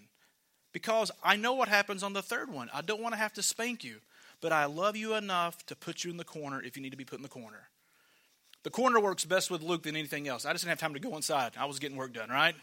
Because 0.71 1.09
I 1.23 1.35
know 1.35 1.53
what 1.53 1.67
happens 1.67 2.03
on 2.03 2.13
the 2.13 2.21
third 2.21 2.51
one. 2.51 2.69
I 2.73 2.81
don't 2.81 3.01
want 3.01 3.13
to 3.13 3.19
have 3.19 3.33
to 3.33 3.41
spank 3.41 3.83
you, 3.83 3.97
but 4.41 4.51
I 4.51 4.65
love 4.65 4.95
you 4.95 5.15
enough 5.15 5.65
to 5.67 5.75
put 5.75 6.03
you 6.03 6.11
in 6.11 6.17
the 6.17 6.23
corner 6.23 6.61
if 6.61 6.75
you 6.77 6.83
need 6.83 6.91
to 6.91 6.97
be 6.97 7.05
put 7.05 7.17
in 7.17 7.23
the 7.23 7.29
corner. 7.29 7.69
The 8.63 8.69
corner 8.69 8.99
works 8.99 9.25
best 9.25 9.49
with 9.49 9.63
Luke 9.63 9.83
than 9.83 9.95
anything 9.95 10.27
else. 10.27 10.45
I 10.45 10.51
just 10.51 10.63
didn't 10.63 10.71
have 10.71 10.79
time 10.79 10.93
to 10.93 10.99
go 10.99 11.15
inside. 11.15 11.53
I 11.57 11.65
was 11.65 11.79
getting 11.79 11.97
work 11.97 12.13
done, 12.13 12.29
right? 12.29 12.55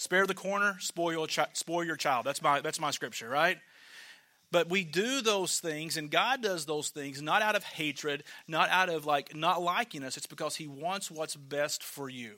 Spare 0.00 0.26
the 0.26 0.32
corner, 0.32 0.78
spoil 0.80 1.12
your, 1.12 1.26
chi- 1.26 1.50
spoil 1.52 1.84
your 1.84 1.94
child. 1.94 2.24
That's 2.24 2.40
my, 2.40 2.62
that's 2.62 2.80
my 2.80 2.90
scripture, 2.90 3.28
right? 3.28 3.58
But 4.50 4.70
we 4.70 4.82
do 4.82 5.20
those 5.20 5.60
things, 5.60 5.98
and 5.98 6.10
God 6.10 6.42
does 6.42 6.64
those 6.64 6.88
things 6.88 7.20
not 7.20 7.42
out 7.42 7.54
of 7.54 7.64
hatred, 7.64 8.24
not 8.48 8.70
out 8.70 8.88
of 8.88 9.04
like 9.04 9.36
not 9.36 9.60
liking 9.60 10.02
us. 10.02 10.16
It's 10.16 10.26
because 10.26 10.56
He 10.56 10.66
wants 10.66 11.10
what's 11.10 11.36
best 11.36 11.84
for 11.84 12.08
you. 12.08 12.36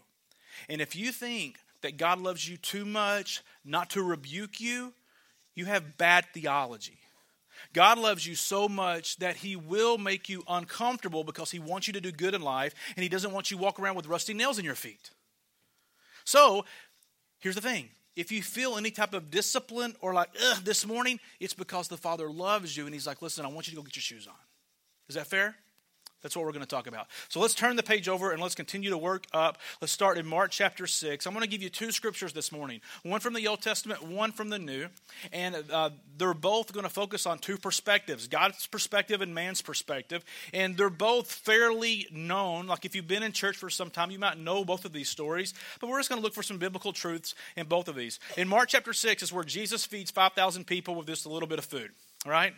And 0.69 0.81
if 0.81 0.97
you 0.97 1.13
think 1.13 1.61
that 1.83 1.97
God 1.97 2.19
loves 2.19 2.49
you 2.49 2.57
too 2.57 2.85
much 2.85 3.43
not 3.65 3.91
to 3.91 4.03
rebuke 4.03 4.61
you, 4.61 4.93
you 5.55 5.67
have 5.67 5.97
bad 5.97 6.27
theology. 6.35 6.99
God 7.73 7.97
loves 7.97 8.27
you 8.27 8.35
so 8.35 8.69
much 8.69 9.19
that 9.19 9.37
He 9.37 9.55
will 9.55 9.99
make 9.99 10.29
you 10.29 10.43
uncomfortable 10.49 11.23
because 11.23 11.53
He 11.53 11.61
wants 11.61 11.87
you 11.87 11.93
to 11.93 12.01
do 12.01 12.11
good 12.11 12.35
in 12.35 12.43
life, 12.43 12.75
and 12.97 13.05
He 13.05 13.09
doesn't 13.09 13.31
want 13.33 13.53
you 13.53 13.57
walk 13.57 13.79
around 13.79 13.95
with 13.95 14.09
rusty 14.09 14.35
nails 14.35 14.59
in 14.59 14.65
your 14.65 14.75
feet. 14.75 15.11
So 16.25 16.65
Here's 17.43 17.57
the 17.57 17.61
thing 17.61 17.91
if 18.17 18.33
you 18.33 18.41
feel 18.43 18.77
any 18.77 18.91
type 18.91 19.13
of 19.13 19.31
discipline 19.31 19.95
or 20.01 20.15
like, 20.15 20.31
ugh, 20.51 20.65
this 20.65 20.87
morning, 20.87 21.21
it's 21.41 21.55
because 21.55 21.89
the 21.89 21.97
Father 21.97 22.31
loves 22.31 22.75
you 22.75 22.87
and 22.87 22.95
He's 22.95 23.07
like, 23.07 23.21
listen, 23.21 23.45
I 23.45 23.49
want 23.49 23.67
you 23.67 23.73
to 23.73 23.77
go 23.77 23.83
get 23.83 23.97
your 23.97 24.03
shoes 24.03 24.27
on. 24.27 24.35
Is 25.09 25.17
that 25.17 25.27
fair? 25.27 25.57
That's 26.23 26.37
what 26.37 26.45
we're 26.45 26.53
going 26.53 26.61
to 26.61 26.69
talk 26.69 26.87
about. 26.87 27.09
So 27.29 27.41
let's 27.41 27.55
turn 27.55 27.77
the 27.77 27.83
page 27.83 28.09
over 28.09 28.31
and 28.31 28.41
let's 28.41 28.55
continue 28.55 28.91
to 28.91 28.99
work 28.99 29.27
up. 29.33 29.59
Let's 29.81 29.93
start 29.93 30.19
in 30.19 30.27
Mark 30.27 30.53
chapter 30.53 30.87
6. 30.87 31.27
I'm 31.27 31.33
going 31.33 31.43
to 31.43 31.51
give 31.51 31.63
you 31.63 31.69
two 31.69 31.91
scriptures 31.91 32.33
this 32.33 32.53
morning 32.53 32.81
one 33.03 33.21
from 33.21 33.35
the 33.35 33.47
Old 33.49 33.61
Testament, 33.61 34.03
one 34.03 34.31
from 34.31 34.49
the 34.49 34.59
New. 34.59 34.87
And 35.33 35.57
uh, 35.71 35.91
they're 36.17 36.35
both 36.35 36.73
going 36.73 36.85
to 36.85 36.91
focus 36.91 37.27
on 37.27 37.39
two 37.39 37.59
perspectives 37.59 38.29
God's 38.29 38.67
perspective 38.69 39.21
and 39.21 39.35
man's 39.35 39.63
perspective. 39.63 40.25
And 40.55 40.77
they're 40.77 40.91
both 40.91 41.31
fairly 41.31 42.07
known. 42.13 42.69
Like 42.69 42.85
if 42.85 42.95
you've 42.95 43.09
been 43.09 43.25
in 43.25 43.33
church 43.33 43.57
for 43.57 43.69
some 43.69 43.91
time, 43.91 44.11
you 44.11 44.19
might 44.19 44.39
know 44.39 44.65
both 44.65 44.85
of 44.85 44.93
these 44.93 45.09
stories. 45.09 45.55
But 45.81 45.91
we're 45.91 45.99
just 45.99 46.09
going 46.09 46.21
to 46.21 46.25
look 46.25 46.35
for 46.35 46.43
some 46.45 46.59
biblical 46.59 46.93
truths 46.93 47.35
in 47.57 47.67
both 47.67 47.89
of 47.89 47.97
these. 47.97 48.21
In 48.37 48.47
Mark 48.47 48.69
chapter 48.69 48.93
6 48.93 49.23
is 49.23 49.33
where 49.33 49.45
Jesus 49.45 49.85
feeds 49.85 50.11
5,000 50.11 50.67
people 50.67 50.95
with 50.95 51.09
just 51.09 51.27
a 51.27 51.29
little 51.29 51.49
bit 51.49 51.59
of 51.59 51.65
food. 51.65 51.91
All 52.25 52.31
right? 52.31 52.55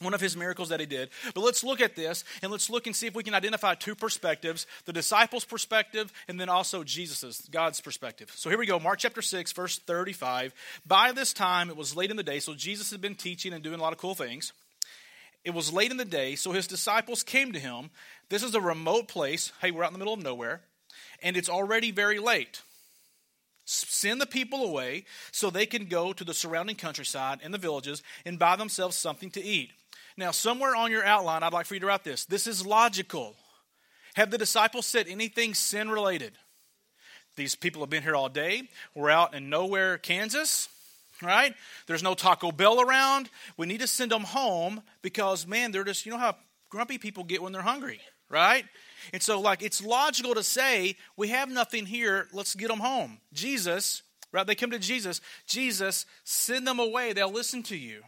One 0.00 0.14
of 0.14 0.20
his 0.20 0.36
miracles 0.36 0.68
that 0.68 0.80
he 0.80 0.86
did. 0.86 1.08
But 1.34 1.40
let's 1.40 1.64
look 1.64 1.80
at 1.80 1.96
this 1.96 2.24
and 2.42 2.52
let's 2.52 2.68
look 2.68 2.86
and 2.86 2.94
see 2.94 3.06
if 3.06 3.14
we 3.14 3.22
can 3.22 3.34
identify 3.34 3.74
two 3.74 3.94
perspectives 3.94 4.66
the 4.84 4.92
disciples' 4.92 5.44
perspective 5.44 6.12
and 6.28 6.38
then 6.38 6.48
also 6.48 6.84
Jesus's, 6.84 7.48
God's 7.50 7.80
perspective. 7.80 8.30
So 8.34 8.50
here 8.50 8.58
we 8.58 8.66
go, 8.66 8.78
Mark 8.78 8.98
chapter 8.98 9.22
6, 9.22 9.52
verse 9.52 9.78
35. 9.78 10.54
By 10.86 11.12
this 11.12 11.32
time, 11.32 11.70
it 11.70 11.76
was 11.76 11.96
late 11.96 12.10
in 12.10 12.16
the 12.16 12.22
day, 12.22 12.40
so 12.40 12.54
Jesus 12.54 12.90
had 12.90 13.00
been 13.00 13.14
teaching 13.14 13.52
and 13.52 13.62
doing 13.62 13.78
a 13.80 13.82
lot 13.82 13.92
of 13.92 13.98
cool 13.98 14.14
things. 14.14 14.52
It 15.44 15.54
was 15.54 15.72
late 15.72 15.90
in 15.90 15.96
the 15.96 16.04
day, 16.04 16.34
so 16.34 16.52
his 16.52 16.66
disciples 16.66 17.22
came 17.22 17.52
to 17.52 17.58
him. 17.58 17.90
This 18.28 18.42
is 18.42 18.54
a 18.54 18.60
remote 18.60 19.08
place. 19.08 19.52
Hey, 19.62 19.70
we're 19.70 19.84
out 19.84 19.90
in 19.90 19.92
the 19.94 19.98
middle 19.98 20.14
of 20.14 20.22
nowhere. 20.22 20.62
and 21.22 21.36
it's 21.36 21.48
already 21.48 21.90
very 21.90 22.18
late. 22.18 22.62
Send 23.64 24.20
the 24.20 24.26
people 24.26 24.62
away 24.62 25.04
so 25.32 25.50
they 25.50 25.66
can 25.66 25.86
go 25.86 26.12
to 26.12 26.24
the 26.24 26.34
surrounding 26.34 26.76
countryside 26.76 27.40
and 27.42 27.52
the 27.52 27.58
villages 27.58 28.02
and 28.24 28.38
buy 28.38 28.54
themselves 28.56 28.96
something 28.96 29.30
to 29.32 29.42
eat. 29.42 29.72
Now, 30.16 30.30
somewhere 30.30 30.74
on 30.74 30.90
your 30.90 31.04
outline, 31.04 31.42
I'd 31.42 31.52
like 31.52 31.66
for 31.66 31.74
you 31.74 31.80
to 31.80 31.86
write 31.86 32.04
this. 32.04 32.24
This 32.24 32.46
is 32.46 32.64
logical. 32.64 33.34
Have 34.14 34.30
the 34.30 34.38
disciples 34.38 34.86
said 34.86 35.08
anything 35.08 35.52
sin 35.52 35.90
related? 35.90 36.32
These 37.36 37.54
people 37.54 37.82
have 37.82 37.90
been 37.90 38.02
here 38.02 38.16
all 38.16 38.30
day. 38.30 38.62
We're 38.94 39.10
out 39.10 39.34
in 39.34 39.50
nowhere, 39.50 39.98
Kansas, 39.98 40.70
right? 41.22 41.54
There's 41.86 42.02
no 42.02 42.14
Taco 42.14 42.50
Bell 42.50 42.80
around. 42.80 43.28
We 43.58 43.66
need 43.66 43.80
to 43.80 43.86
send 43.86 44.10
them 44.10 44.22
home 44.22 44.82
because, 45.02 45.46
man, 45.46 45.70
they're 45.70 45.84
just, 45.84 46.06
you 46.06 46.12
know 46.12 46.18
how 46.18 46.36
grumpy 46.70 46.96
people 46.96 47.24
get 47.24 47.42
when 47.42 47.52
they're 47.52 47.60
hungry, 47.60 48.00
right? 48.30 48.64
And 49.12 49.22
so, 49.22 49.38
like, 49.38 49.62
it's 49.62 49.84
logical 49.84 50.34
to 50.34 50.42
say, 50.42 50.96
we 51.18 51.28
have 51.28 51.50
nothing 51.50 51.84
here, 51.84 52.26
let's 52.32 52.54
get 52.54 52.68
them 52.68 52.80
home. 52.80 53.18
Jesus, 53.34 54.02
right? 54.32 54.46
They 54.46 54.54
come 54.54 54.70
to 54.70 54.78
Jesus. 54.78 55.20
Jesus, 55.46 56.06
send 56.24 56.66
them 56.66 56.80
away, 56.80 57.12
they'll 57.12 57.30
listen 57.30 57.62
to 57.64 57.76
you. 57.76 58.02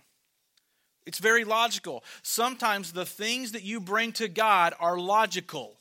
It's 1.08 1.18
very 1.18 1.44
logical. 1.44 2.04
Sometimes 2.22 2.92
the 2.92 3.06
things 3.06 3.52
that 3.52 3.62
you 3.62 3.80
bring 3.80 4.12
to 4.12 4.28
God 4.28 4.74
are 4.78 4.98
logical. 4.98 5.78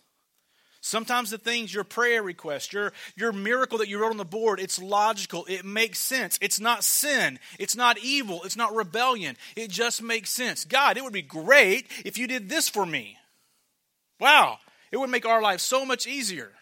Sometimes 0.80 1.32
the 1.32 1.38
things, 1.38 1.74
your 1.74 1.84
prayer 1.84 2.24
request, 2.24 2.72
your, 2.72 2.94
your 3.18 3.34
miracle 3.34 3.80
that 3.80 3.90
you 3.90 4.00
wrote 4.00 4.12
on 4.12 4.18
the 4.18 4.24
board, 4.24 4.62
it's 4.62 4.82
logical. 4.82 5.46
It 5.50 5.66
makes 5.66 6.00
sense. 6.00 6.40
It's 6.42 6.62
not 6.62 6.86
sin. 6.86 7.40
It's 7.60 7.76
not 7.76 7.98
evil. 7.98 8.42
It's 8.46 8.56
not 8.56 8.74
rebellion. 8.74 9.36
It 9.58 9.70
just 9.70 10.02
makes 10.02 10.30
sense. 10.30 10.64
God, 10.64 10.96
it 10.96 11.04
would 11.04 11.12
be 11.12 11.22
great 11.22 11.88
if 12.06 12.18
you 12.18 12.26
did 12.26 12.48
this 12.48 12.70
for 12.70 12.86
me. 12.86 13.18
Wow. 14.22 14.60
It 14.94 14.98
would 14.98 15.10
make 15.10 15.26
our 15.26 15.42
life 15.42 15.60
so 15.60 15.86
much 15.86 16.08
easier 16.08 16.54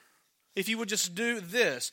if 0.55 0.67
you 0.67 0.79
would 0.79 0.89
just 0.89 1.13
do 1.13 1.39
this. 1.39 1.91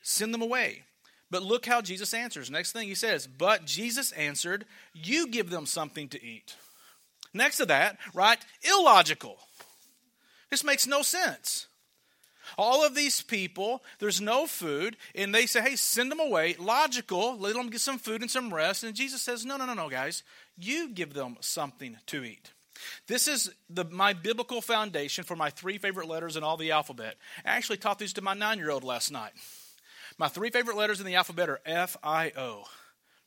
Send 0.00 0.32
them 0.32 0.40
away. 0.40 0.84
But 1.30 1.42
look 1.42 1.66
how 1.66 1.82
Jesus 1.82 2.14
answers. 2.14 2.50
Next 2.50 2.72
thing 2.72 2.88
he 2.88 2.94
says, 2.94 3.26
But 3.26 3.64
Jesus 3.64 4.12
answered, 4.12 4.64
You 4.94 5.28
give 5.28 5.50
them 5.50 5.66
something 5.66 6.08
to 6.08 6.22
eat. 6.22 6.56
Next 7.34 7.58
to 7.58 7.66
that, 7.66 7.98
right? 8.14 8.38
Illogical. 8.62 9.36
This 10.50 10.64
makes 10.64 10.86
no 10.86 11.02
sense. 11.02 11.66
All 12.56 12.84
of 12.84 12.94
these 12.94 13.20
people, 13.20 13.82
there's 13.98 14.22
no 14.22 14.46
food, 14.46 14.96
and 15.14 15.34
they 15.34 15.44
say, 15.44 15.60
Hey, 15.60 15.76
send 15.76 16.10
them 16.10 16.20
away. 16.20 16.56
Logical, 16.58 17.38
let 17.38 17.54
them 17.54 17.68
get 17.68 17.80
some 17.80 17.98
food 17.98 18.22
and 18.22 18.30
some 18.30 18.52
rest. 18.52 18.84
And 18.84 18.94
Jesus 18.94 19.20
says, 19.20 19.44
No, 19.44 19.56
no, 19.56 19.66
no, 19.66 19.74
no, 19.74 19.90
guys. 19.90 20.22
You 20.56 20.88
give 20.88 21.12
them 21.12 21.36
something 21.40 21.98
to 22.06 22.24
eat. 22.24 22.52
This 23.06 23.28
is 23.28 23.50
the, 23.68 23.84
my 23.84 24.12
biblical 24.12 24.60
foundation 24.60 25.24
for 25.24 25.36
my 25.36 25.50
three 25.50 25.78
favorite 25.78 26.08
letters 26.08 26.36
in 26.36 26.44
all 26.44 26.56
the 26.56 26.70
alphabet. 26.70 27.16
I 27.44 27.56
actually 27.56 27.78
taught 27.78 27.98
these 27.98 28.12
to 28.14 28.22
my 28.22 28.34
nine 28.34 28.58
year 28.58 28.70
old 28.70 28.84
last 28.84 29.10
night. 29.10 29.32
My 30.18 30.26
three 30.28 30.50
favorite 30.50 30.76
letters 30.76 30.98
in 30.98 31.06
the 31.06 31.14
alphabet 31.14 31.48
are 31.48 31.60
F 31.64 31.96
I 32.02 32.32
O. 32.36 32.64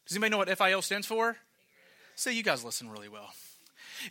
Does 0.05 0.17
anybody 0.17 0.31
know 0.31 0.38
what 0.38 0.50
F 0.50 0.60
I 0.60 0.74
O 0.74 0.81
stands 0.81 1.07
for? 1.07 1.38
See, 2.15 2.36
you 2.36 2.43
guys 2.43 2.65
listen 2.65 2.89
really 2.89 3.07
well. 3.07 3.29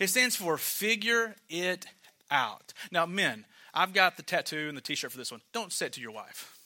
It 0.00 0.08
stands 0.08 0.34
for 0.34 0.56
figure 0.56 1.36
it 1.50 1.86
out. 2.30 2.72
Now, 2.90 3.04
men, 3.04 3.44
I've 3.74 3.92
got 3.92 4.16
the 4.16 4.22
tattoo 4.22 4.66
and 4.68 4.76
the 4.76 4.80
t 4.80 4.94
shirt 4.94 5.12
for 5.12 5.18
this 5.18 5.30
one. 5.30 5.42
Don't 5.52 5.72
say 5.72 5.86
it 5.86 5.92
to 5.94 6.00
your 6.00 6.12
wife. 6.12 6.56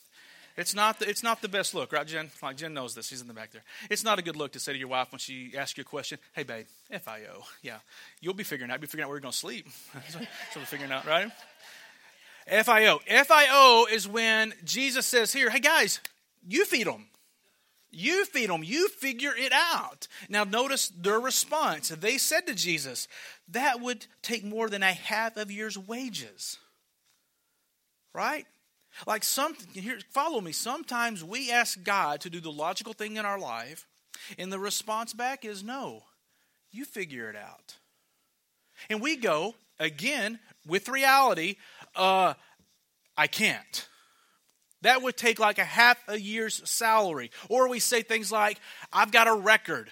It's 0.56 0.72
not 0.72 1.00
the, 1.00 1.10
it's 1.10 1.24
not 1.24 1.42
the 1.42 1.48
best 1.48 1.74
look, 1.74 1.92
right, 1.92 2.06
Jen? 2.06 2.30
Like 2.40 2.56
Jen 2.56 2.74
knows 2.74 2.94
this. 2.94 3.08
She's 3.08 3.20
in 3.20 3.26
the 3.26 3.34
back 3.34 3.50
there. 3.50 3.64
It's 3.90 4.04
not 4.04 4.20
a 4.20 4.22
good 4.22 4.36
look 4.36 4.52
to 4.52 4.60
say 4.60 4.72
to 4.72 4.78
your 4.78 4.86
wife 4.86 5.10
when 5.10 5.18
she 5.18 5.52
asks 5.58 5.76
you 5.76 5.82
a 5.82 5.84
question, 5.84 6.18
"Hey, 6.32 6.44
babe, 6.44 6.66
FIO." 6.90 7.42
Yeah, 7.60 7.78
you'll 8.20 8.34
be 8.34 8.44
figuring 8.44 8.70
out. 8.70 8.74
You'll 8.74 8.82
be 8.82 8.86
figuring 8.86 9.04
out 9.04 9.08
where 9.08 9.16
you're 9.16 9.22
going 9.22 9.32
to 9.32 9.38
sleep. 9.38 9.66
so 10.10 10.20
we're 10.54 10.64
figuring 10.64 10.92
out, 10.92 11.06
right? 11.06 11.32
FIO. 12.46 13.00
FIO 13.06 13.86
is 13.86 14.06
when 14.06 14.54
Jesus 14.64 15.06
says 15.06 15.32
here, 15.32 15.50
"Hey, 15.50 15.60
guys, 15.60 16.00
you 16.46 16.64
feed 16.64 16.86
them." 16.86 17.08
You 17.96 18.24
feed 18.24 18.50
them. 18.50 18.64
You 18.64 18.88
figure 18.88 19.34
it 19.36 19.52
out. 19.52 20.08
Now, 20.28 20.42
notice 20.42 20.88
their 20.88 21.20
response. 21.20 21.90
They 21.90 22.18
said 22.18 22.46
to 22.48 22.54
Jesus, 22.54 23.06
That 23.48 23.80
would 23.80 24.06
take 24.20 24.42
more 24.44 24.68
than 24.68 24.82
a 24.82 24.92
half 24.92 25.36
of 25.36 25.50
year's 25.50 25.78
wages. 25.78 26.58
Right? 28.12 28.46
Like 29.06 29.24
some 29.24 29.56
here, 29.72 29.98
follow 30.10 30.40
me. 30.40 30.52
Sometimes 30.52 31.22
we 31.24 31.50
ask 31.50 31.82
God 31.82 32.20
to 32.22 32.30
do 32.30 32.40
the 32.40 32.52
logical 32.52 32.92
thing 32.92 33.16
in 33.16 33.26
our 33.26 33.38
life, 33.38 33.86
and 34.38 34.52
the 34.52 34.58
response 34.58 35.12
back 35.12 35.44
is 35.44 35.64
no. 35.64 36.04
You 36.70 36.84
figure 36.84 37.28
it 37.28 37.36
out. 37.36 37.76
And 38.88 39.00
we 39.00 39.16
go 39.16 39.54
again 39.78 40.38
with 40.66 40.88
reality, 40.88 41.56
uh, 41.96 42.34
I 43.16 43.26
can't. 43.26 43.88
That 44.82 45.02
would 45.02 45.16
take 45.16 45.38
like 45.38 45.58
a 45.58 45.64
half 45.64 45.98
a 46.08 46.20
year's 46.20 46.60
salary. 46.68 47.30
Or 47.48 47.68
we 47.68 47.78
say 47.78 48.02
things 48.02 48.30
like, 48.30 48.58
I've 48.92 49.10
got 49.10 49.28
a 49.28 49.34
record. 49.34 49.90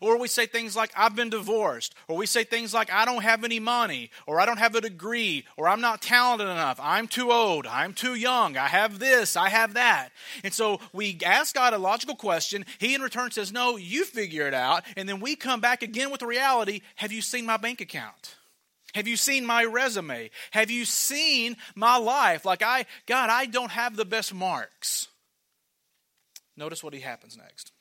Or 0.00 0.18
we 0.18 0.28
say 0.28 0.46
things 0.46 0.76
like, 0.76 0.90
I've 0.96 1.16
been 1.16 1.30
divorced. 1.30 1.94
Or 2.08 2.16
we 2.16 2.26
say 2.26 2.44
things 2.44 2.74
like, 2.74 2.92
I 2.92 3.04
don't 3.04 3.22
have 3.22 3.44
any 3.44 3.58
money. 3.58 4.10
Or 4.26 4.40
I 4.40 4.46
don't 4.46 4.58
have 4.58 4.74
a 4.74 4.80
degree. 4.80 5.44
Or 5.56 5.68
I'm 5.68 5.80
not 5.80 6.02
talented 6.02 6.48
enough. 6.48 6.78
I'm 6.82 7.08
too 7.08 7.32
old. 7.32 7.66
I'm 7.66 7.94
too 7.94 8.14
young. 8.14 8.56
I 8.56 8.66
have 8.66 8.98
this. 8.98 9.36
I 9.36 9.48
have 9.48 9.74
that. 9.74 10.10
And 10.44 10.52
so 10.52 10.80
we 10.92 11.18
ask 11.24 11.54
God 11.54 11.72
a 11.72 11.78
logical 11.78 12.16
question. 12.16 12.66
He 12.78 12.94
in 12.94 13.02
return 13.02 13.30
says, 13.30 13.52
No, 13.52 13.76
you 13.76 14.04
figure 14.04 14.46
it 14.46 14.54
out. 14.54 14.84
And 14.96 15.08
then 15.08 15.20
we 15.20 15.36
come 15.36 15.60
back 15.60 15.82
again 15.82 16.10
with 16.10 16.20
the 16.20 16.26
reality 16.26 16.82
Have 16.96 17.12
you 17.12 17.22
seen 17.22 17.46
my 17.46 17.56
bank 17.56 17.80
account? 17.80 18.36
Have 18.94 19.06
you 19.06 19.16
seen 19.16 19.44
my 19.44 19.64
resume? 19.64 20.30
Have 20.50 20.70
you 20.70 20.84
seen 20.84 21.56
my 21.74 21.98
life? 21.98 22.44
Like, 22.44 22.62
I, 22.62 22.86
God, 23.06 23.30
I 23.30 23.46
don't 23.46 23.70
have 23.70 23.96
the 23.96 24.04
best 24.04 24.32
marks. 24.32 25.08
Notice 26.56 26.82
what 26.82 26.94
he 26.94 27.00
happens 27.00 27.36
next. 27.36 27.72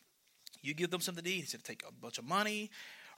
You 0.62 0.74
give 0.74 0.92
them 0.92 1.02
something 1.02 1.24
to 1.24 1.30
eat. 1.30 1.42
He 1.42 1.46
said, 1.46 1.64
take 1.64 1.84
a 1.88 1.92
bunch 1.92 2.18
of 2.18 2.26
money. 2.26 2.70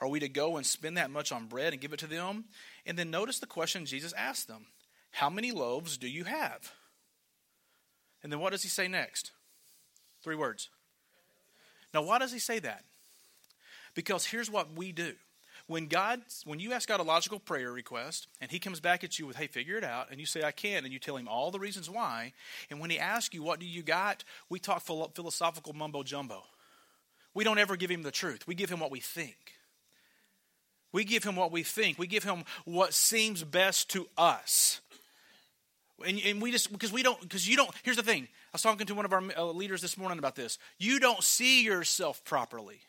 Are 0.01 0.07
we 0.07 0.19
to 0.19 0.29
go 0.29 0.57
and 0.57 0.65
spend 0.65 0.97
that 0.97 1.11
much 1.11 1.31
on 1.31 1.47
bread 1.47 1.73
and 1.73 1.81
give 1.81 1.93
it 1.93 1.99
to 1.99 2.07
them? 2.07 2.45
And 2.85 2.97
then 2.97 3.11
notice 3.11 3.39
the 3.39 3.47
question 3.47 3.85
Jesus 3.85 4.13
asked 4.13 4.47
them 4.47 4.67
How 5.11 5.29
many 5.29 5.51
loaves 5.51 5.97
do 5.97 6.07
you 6.07 6.23
have? 6.23 6.71
And 8.23 8.31
then 8.31 8.39
what 8.39 8.51
does 8.51 8.63
he 8.63 8.69
say 8.69 8.87
next? 8.87 9.31
Three 10.23 10.35
words. 10.35 10.69
Now, 11.93 12.03
why 12.03 12.19
does 12.19 12.31
he 12.31 12.39
say 12.39 12.59
that? 12.59 12.83
Because 13.95 14.25
here's 14.25 14.49
what 14.49 14.73
we 14.73 14.91
do. 14.91 15.13
When 15.69 15.85
God, 15.85 16.21
when 16.45 16.59
you 16.59 16.73
ask 16.73 16.89
God 16.89 16.99
a 16.99 17.03
logical 17.03 17.39
prayer 17.39 17.71
request, 17.71 18.27
and 18.41 18.49
He 18.49 18.57
comes 18.57 18.79
back 18.79 19.03
at 19.03 19.19
you 19.19 19.27
with, 19.27 19.35
"Hey, 19.35 19.45
figure 19.45 19.77
it 19.77 19.83
out," 19.83 20.09
and 20.09 20.19
you 20.19 20.25
say, 20.25 20.41
"I 20.41 20.51
can," 20.51 20.83
and 20.83 20.91
you 20.91 20.97
tell 20.97 21.15
Him 21.15 21.27
all 21.27 21.51
the 21.51 21.59
reasons 21.59 21.87
why, 21.87 22.33
and 22.71 22.79
when 22.79 22.89
He 22.89 22.97
asks 22.97 23.35
you, 23.35 23.43
"What 23.43 23.59
do 23.59 23.67
you 23.67 23.83
got?" 23.83 24.23
we 24.49 24.59
talk 24.59 24.81
philosophical 24.81 25.73
mumbo 25.73 26.01
jumbo. 26.01 26.43
We 27.35 27.43
don't 27.43 27.59
ever 27.59 27.75
give 27.75 27.91
him 27.91 28.01
the 28.01 28.09
truth. 28.09 28.47
We 28.47 28.55
give 28.55 28.71
him 28.71 28.79
what 28.79 28.89
we 28.89 28.99
think. 28.99 29.53
We 30.91 31.03
give 31.03 31.23
him 31.23 31.35
what 31.35 31.51
we 31.51 31.61
think. 31.61 31.99
We 31.99 32.07
give 32.07 32.23
him 32.23 32.45
what 32.65 32.95
seems 32.95 33.43
best 33.43 33.91
to 33.91 34.07
us. 34.17 34.81
And, 36.03 36.19
and 36.25 36.41
we 36.41 36.51
just, 36.51 36.71
because 36.71 36.91
we 36.91 37.03
don't, 37.03 37.21
because 37.21 37.47
you 37.47 37.55
don't, 37.55 37.69
here's 37.83 37.97
the 37.97 38.03
thing. 38.03 38.23
I 38.23 38.53
was 38.53 38.63
talking 38.63 38.87
to 38.87 38.95
one 38.95 39.05
of 39.05 39.13
our 39.13 39.21
uh, 39.37 39.43
leaders 39.43 39.83
this 39.83 39.99
morning 39.99 40.17
about 40.17 40.35
this. 40.35 40.57
You 40.79 40.99
don't 40.99 41.23
see 41.23 41.63
yourself 41.63 42.23
properly. 42.25 42.81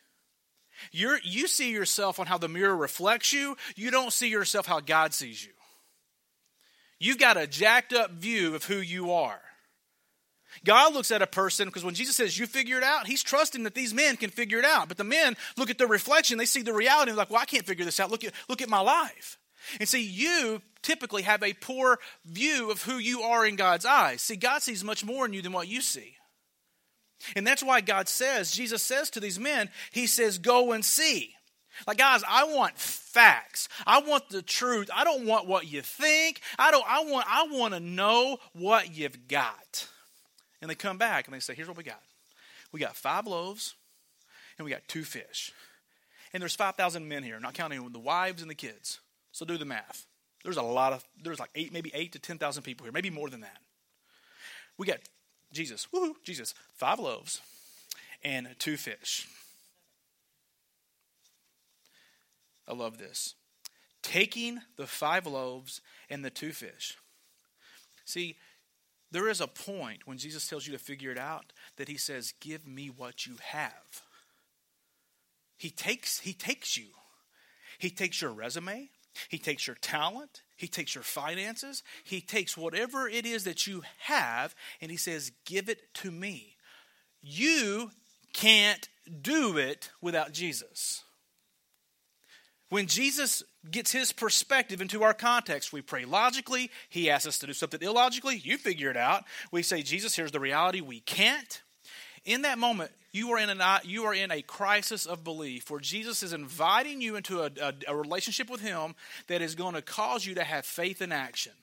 You're, 0.91 1.19
you 1.23 1.47
see 1.47 1.71
yourself 1.71 2.19
on 2.19 2.27
how 2.27 2.37
the 2.37 2.47
mirror 2.47 2.75
reflects 2.75 3.33
you. 3.33 3.57
You 3.75 3.91
don't 3.91 4.13
see 4.13 4.29
yourself 4.29 4.65
how 4.65 4.79
God 4.79 5.13
sees 5.13 5.43
you. 5.43 5.51
You've 6.99 7.17
got 7.17 7.37
a 7.37 7.47
jacked 7.47 7.93
up 7.93 8.11
view 8.11 8.55
of 8.55 8.65
who 8.65 8.77
you 8.77 9.11
are. 9.11 9.41
God 10.63 10.93
looks 10.93 11.11
at 11.11 11.21
a 11.21 11.27
person 11.27 11.67
because 11.67 11.83
when 11.83 11.95
Jesus 11.95 12.15
says, 12.15 12.37
You 12.37 12.45
figure 12.45 12.77
it 12.77 12.83
out, 12.83 13.07
he's 13.07 13.23
trusting 13.23 13.63
that 13.63 13.73
these 13.73 13.93
men 13.93 14.17
can 14.17 14.29
figure 14.29 14.59
it 14.59 14.65
out. 14.65 14.87
But 14.87 14.97
the 14.97 15.03
men 15.03 15.35
look 15.57 15.69
at 15.69 15.77
the 15.77 15.87
reflection, 15.87 16.37
they 16.37 16.45
see 16.45 16.61
the 16.61 16.73
reality, 16.73 17.09
and 17.09 17.17
like, 17.17 17.29
Well, 17.29 17.41
I 17.41 17.45
can't 17.45 17.65
figure 17.65 17.85
this 17.85 17.99
out. 17.99 18.11
Look 18.11 18.23
at, 18.23 18.33
look 18.47 18.61
at 18.61 18.69
my 18.69 18.81
life. 18.81 19.39
And 19.79 19.87
see, 19.87 20.03
you 20.03 20.61
typically 20.81 21.21
have 21.23 21.43
a 21.43 21.53
poor 21.53 21.99
view 22.25 22.71
of 22.71 22.83
who 22.83 22.97
you 22.97 23.21
are 23.21 23.45
in 23.45 23.55
God's 23.55 23.85
eyes. 23.85 24.21
See, 24.21 24.35
God 24.35 24.61
sees 24.61 24.83
much 24.83 25.05
more 25.05 25.25
in 25.25 25.33
you 25.33 25.41
than 25.41 25.53
what 25.53 25.67
you 25.67 25.81
see. 25.81 26.15
And 27.35 27.45
that's 27.45 27.63
why 27.63 27.81
God 27.81 28.07
says, 28.07 28.51
Jesus 28.51 28.83
says 28.83 29.09
to 29.11 29.19
these 29.19 29.39
men, 29.39 29.69
He 29.91 30.07
says, 30.07 30.37
Go 30.37 30.71
and 30.71 30.83
see. 30.83 31.35
Like, 31.87 31.97
guys, 31.97 32.21
I 32.27 32.43
want 32.43 32.77
facts. 32.77 33.69
I 33.87 34.01
want 34.01 34.29
the 34.29 34.41
truth. 34.41 34.89
I 34.93 35.03
don't 35.03 35.25
want 35.25 35.47
what 35.47 35.71
you 35.71 35.81
think. 35.81 36.41
I 36.59 36.71
don't 36.71 36.85
I 36.87 37.03
want 37.03 37.25
I 37.29 37.47
want 37.49 37.73
to 37.73 37.79
know 37.79 38.37
what 38.53 38.95
you've 38.95 39.27
got. 39.27 39.87
And 40.61 40.69
they 40.69 40.75
come 40.75 40.97
back 40.97 41.27
and 41.27 41.35
they 41.35 41.39
say, 41.39 41.55
Here's 41.55 41.67
what 41.67 41.77
we 41.77 41.83
got 41.83 42.01
we 42.71 42.79
got 42.79 42.95
five 42.95 43.27
loaves 43.27 43.75
and 44.57 44.65
we 44.65 44.71
got 44.71 44.87
two 44.87 45.03
fish. 45.03 45.51
And 46.33 46.39
there's 46.39 46.55
5,000 46.55 47.07
men 47.07 47.23
here, 47.23 47.39
not 47.39 47.53
counting 47.53 47.89
the 47.91 47.99
wives 47.99 48.41
and 48.41 48.49
the 48.49 48.55
kids. 48.55 48.99
So 49.31 49.45
do 49.45 49.57
the 49.57 49.65
math. 49.65 50.05
There's 50.43 50.57
a 50.57 50.61
lot 50.61 50.93
of, 50.93 51.05
there's 51.21 51.39
like 51.39 51.49
eight, 51.55 51.73
maybe 51.73 51.91
eight 51.93 52.13
to 52.13 52.19
10,000 52.19 52.63
people 52.63 52.85
here, 52.85 52.93
maybe 52.93 53.09
more 53.09 53.29
than 53.29 53.41
that. 53.41 53.57
We 54.77 54.87
got 54.87 54.99
Jesus, 55.51 55.87
woohoo, 55.93 56.13
Jesus, 56.23 56.53
five 56.75 56.99
loaves 56.99 57.41
and 58.23 58.47
two 58.59 58.77
fish. 58.77 59.27
I 62.67 62.73
love 62.73 62.97
this. 62.97 63.35
Taking 64.01 64.61
the 64.77 64.87
five 64.87 65.27
loaves 65.27 65.81
and 66.09 66.23
the 66.23 66.29
two 66.29 66.51
fish. 66.51 66.97
See, 68.05 68.37
There 69.11 69.27
is 69.27 69.41
a 69.41 69.47
point 69.47 70.07
when 70.07 70.17
Jesus 70.17 70.47
tells 70.47 70.65
you 70.65 70.71
to 70.71 70.79
figure 70.79 71.11
it 71.11 71.17
out 71.17 71.51
that 71.75 71.89
he 71.89 71.97
says, 71.97 72.33
Give 72.39 72.65
me 72.65 72.87
what 72.87 73.25
you 73.27 73.35
have. 73.41 74.01
He 75.57 75.69
takes, 75.69 76.21
he 76.21 76.33
takes 76.33 76.77
you. 76.77 76.87
He 77.77 77.89
takes 77.89 78.21
your 78.21 78.31
resume, 78.31 78.89
he 79.29 79.37
takes 79.37 79.67
your 79.67 79.75
talent, 79.77 80.41
he 80.55 80.67
takes 80.67 80.95
your 80.95 81.03
finances, 81.03 81.83
he 82.03 82.21
takes 82.21 82.57
whatever 82.57 83.07
it 83.07 83.25
is 83.25 83.43
that 83.43 83.67
you 83.67 83.83
have, 83.99 84.55
and 84.81 84.91
he 84.91 84.97
says, 84.97 85.31
Give 85.45 85.69
it 85.69 85.93
to 85.95 86.11
me. 86.11 86.55
You 87.21 87.91
can't 88.33 88.87
do 89.21 89.57
it 89.57 89.91
without 90.01 90.31
Jesus. 90.31 91.03
When 92.69 92.87
Jesus 92.87 93.43
gets 93.69 93.91
his 93.91 94.13
perspective 94.13 94.79
into 94.79 95.03
our 95.03 95.13
context, 95.13 95.73
we 95.73 95.81
pray 95.81 96.05
logically. 96.05 96.71
He 96.89 97.09
asks 97.09 97.27
us 97.27 97.37
to 97.39 97.47
do 97.47 97.53
something 97.53 97.81
illogically. 97.81 98.37
You 98.37 98.57
figure 98.57 98.89
it 98.89 98.95
out. 98.95 99.25
We 99.51 99.61
say, 99.61 99.81
Jesus, 99.81 100.15
here's 100.15 100.31
the 100.31 100.39
reality. 100.39 100.79
We 100.79 101.01
can't. 101.01 101.61
In 102.25 102.43
that 102.43 102.59
moment, 102.59 102.91
you 103.11 103.31
are 103.31 103.39
in, 103.39 103.49
an, 103.49 103.61
uh, 103.61 103.79
you 103.83 104.05
are 104.05 104.13
in 104.13 104.31
a 104.31 104.41
crisis 104.41 105.05
of 105.05 105.23
belief 105.23 105.69
where 105.69 105.79
Jesus 105.79 106.23
is 106.23 106.33
inviting 106.33 107.01
you 107.01 107.15
into 107.15 107.41
a, 107.41 107.51
a, 107.61 107.73
a 107.87 107.95
relationship 107.95 108.49
with 108.49 108.61
Him 108.61 108.95
that 109.27 109.41
is 109.41 109.55
going 109.55 109.73
to 109.73 109.81
cause 109.81 110.25
you 110.25 110.35
to 110.35 110.43
have 110.43 110.65
faith 110.65 111.01
in 111.01 111.11
action. 111.11 111.53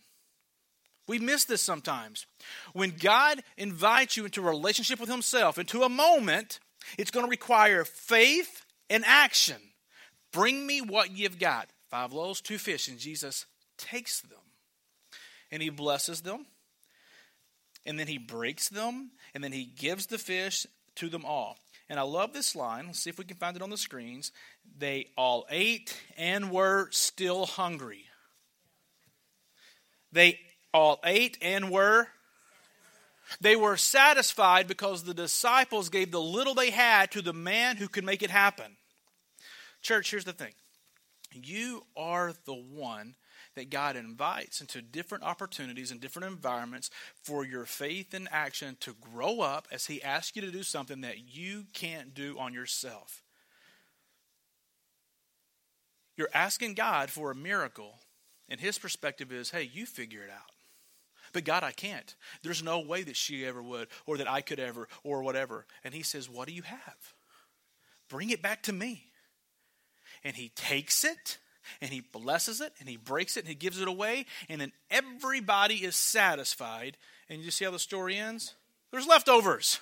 We 1.06 1.18
miss 1.18 1.44
this 1.44 1.62
sometimes. 1.62 2.26
When 2.74 2.90
God 2.90 3.42
invites 3.56 4.16
you 4.16 4.26
into 4.26 4.42
a 4.42 4.50
relationship 4.50 5.00
with 5.00 5.08
Himself, 5.08 5.58
into 5.58 5.82
a 5.82 5.88
moment, 5.88 6.60
it's 6.98 7.10
going 7.10 7.24
to 7.24 7.30
require 7.30 7.84
faith 7.84 8.64
and 8.90 9.04
action. 9.06 9.56
Bring 10.32 10.66
me 10.66 10.80
what 10.80 11.16
you've 11.16 11.38
got. 11.38 11.68
Five 11.88 12.12
loaves, 12.12 12.40
two 12.40 12.58
fish. 12.58 12.88
And 12.88 12.98
Jesus 12.98 13.46
takes 13.78 14.20
them 14.20 14.38
and 15.50 15.62
he 15.62 15.70
blesses 15.70 16.20
them. 16.20 16.46
And 17.88 17.98
then 17.98 18.06
he 18.06 18.18
breaks 18.18 18.68
them. 18.68 19.12
And 19.34 19.42
then 19.42 19.50
he 19.50 19.64
gives 19.64 20.06
the 20.06 20.18
fish 20.18 20.66
to 20.96 21.08
them 21.08 21.24
all. 21.24 21.56
And 21.88 21.98
I 21.98 22.02
love 22.02 22.34
this 22.34 22.54
line. 22.54 22.86
Let's 22.86 23.00
see 23.00 23.08
if 23.08 23.18
we 23.18 23.24
can 23.24 23.38
find 23.38 23.56
it 23.56 23.62
on 23.62 23.70
the 23.70 23.78
screens. 23.78 24.30
They 24.76 25.06
all 25.16 25.46
ate 25.50 25.96
and 26.18 26.50
were 26.50 26.90
still 26.90 27.46
hungry. 27.46 28.04
They 30.12 30.38
all 30.74 31.00
ate 31.02 31.38
and 31.40 31.70
were. 31.70 32.08
They 33.40 33.56
were 33.56 33.78
satisfied 33.78 34.68
because 34.68 35.02
the 35.02 35.14
disciples 35.14 35.88
gave 35.88 36.10
the 36.10 36.20
little 36.20 36.54
they 36.54 36.70
had 36.70 37.10
to 37.12 37.22
the 37.22 37.32
man 37.32 37.76
who 37.76 37.88
could 37.88 38.04
make 38.04 38.22
it 38.22 38.30
happen. 38.30 38.76
Church, 39.80 40.10
here's 40.10 40.24
the 40.24 40.32
thing 40.32 40.52
you 41.32 41.84
are 41.96 42.34
the 42.44 42.54
one 42.54 43.14
that 43.58 43.70
God 43.70 43.96
invites 43.96 44.60
into 44.60 44.80
different 44.80 45.24
opportunities 45.24 45.90
and 45.90 46.00
different 46.00 46.28
environments 46.32 46.90
for 47.22 47.44
your 47.44 47.64
faith 47.64 48.14
and 48.14 48.28
action 48.32 48.76
to 48.80 48.94
grow 48.94 49.40
up 49.40 49.68
as 49.70 49.86
He 49.86 50.02
asks 50.02 50.34
you 50.34 50.42
to 50.42 50.50
do 50.50 50.62
something 50.62 51.02
that 51.02 51.34
you 51.34 51.66
can't 51.72 52.14
do 52.14 52.38
on 52.38 52.54
yourself. 52.54 53.22
You're 56.16 56.30
asking 56.34 56.74
God 56.74 57.10
for 57.10 57.30
a 57.30 57.36
miracle, 57.36 58.00
and 58.48 58.60
His 58.60 58.78
perspective 58.78 59.32
is 59.32 59.50
hey, 59.50 59.70
you 59.72 59.86
figure 59.86 60.22
it 60.22 60.30
out. 60.30 60.50
But 61.32 61.44
God, 61.44 61.62
I 61.62 61.72
can't. 61.72 62.14
There's 62.42 62.62
no 62.62 62.80
way 62.80 63.02
that 63.02 63.16
she 63.16 63.44
ever 63.44 63.62
would, 63.62 63.88
or 64.06 64.16
that 64.16 64.30
I 64.30 64.40
could 64.40 64.58
ever, 64.58 64.88
or 65.04 65.22
whatever. 65.22 65.66
And 65.84 65.92
He 65.92 66.02
says, 66.02 66.30
What 66.30 66.48
do 66.48 66.54
you 66.54 66.62
have? 66.62 67.14
Bring 68.08 68.30
it 68.30 68.40
back 68.40 68.62
to 68.62 68.72
me 68.72 69.08
and 70.24 70.36
he 70.36 70.50
takes 70.50 71.04
it 71.04 71.38
and 71.80 71.90
he 71.90 72.00
blesses 72.00 72.60
it 72.60 72.72
and 72.80 72.88
he 72.88 72.96
breaks 72.96 73.36
it 73.36 73.40
and 73.40 73.48
he 73.48 73.54
gives 73.54 73.80
it 73.80 73.88
away 73.88 74.26
and 74.48 74.60
then 74.60 74.72
everybody 74.90 75.76
is 75.76 75.96
satisfied. 75.96 76.96
And 77.28 77.42
you 77.42 77.50
see 77.50 77.64
how 77.64 77.70
the 77.70 77.78
story 77.78 78.16
ends? 78.16 78.54
There's 78.90 79.06
leftovers. 79.06 79.80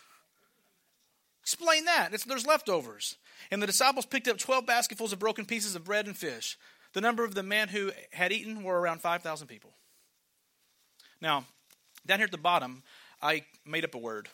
Explain 1.43 1.85
that. 1.85 2.11
It's, 2.12 2.25
there's 2.25 2.47
leftovers. 2.47 3.16
And 3.50 3.62
the 3.62 3.66
disciples 3.66 4.07
picked 4.07 4.26
up 4.28 4.38
12 4.38 4.66
basketfuls 4.66 5.12
of 5.12 5.18
broken 5.18 5.46
pieces 5.46 5.77
of 5.77 5.85
bread 5.85 6.07
and 6.07 6.16
fish. 6.16 6.59
The 6.92 7.01
number 7.01 7.25
of 7.25 7.35
the 7.35 7.42
men 7.42 7.68
who 7.68 7.92
had 8.11 8.33
eaten 8.33 8.64
were 8.64 8.81
around 8.81 9.01
5000 9.01 9.46
people. 9.46 9.70
Now 11.20 11.44
down 12.07 12.18
here 12.18 12.27
at 12.27 12.31
the 12.31 12.38
bottom 12.38 12.83
i 13.22 13.44
made 13.64 13.85
up 13.85 13.94
a 13.94 13.99
word. 13.99 14.29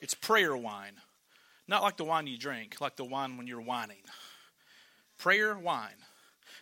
It's 0.00 0.14
prayer 0.14 0.56
whine. 0.56 0.94
Not 1.66 1.82
like 1.82 1.96
the 1.96 2.04
wine 2.04 2.26
you 2.26 2.38
drink, 2.38 2.80
like 2.80 2.96
the 2.96 3.04
whine 3.04 3.36
when 3.36 3.46
you're 3.46 3.60
whining. 3.60 4.02
Prayer 5.18 5.54
whine. 5.54 5.88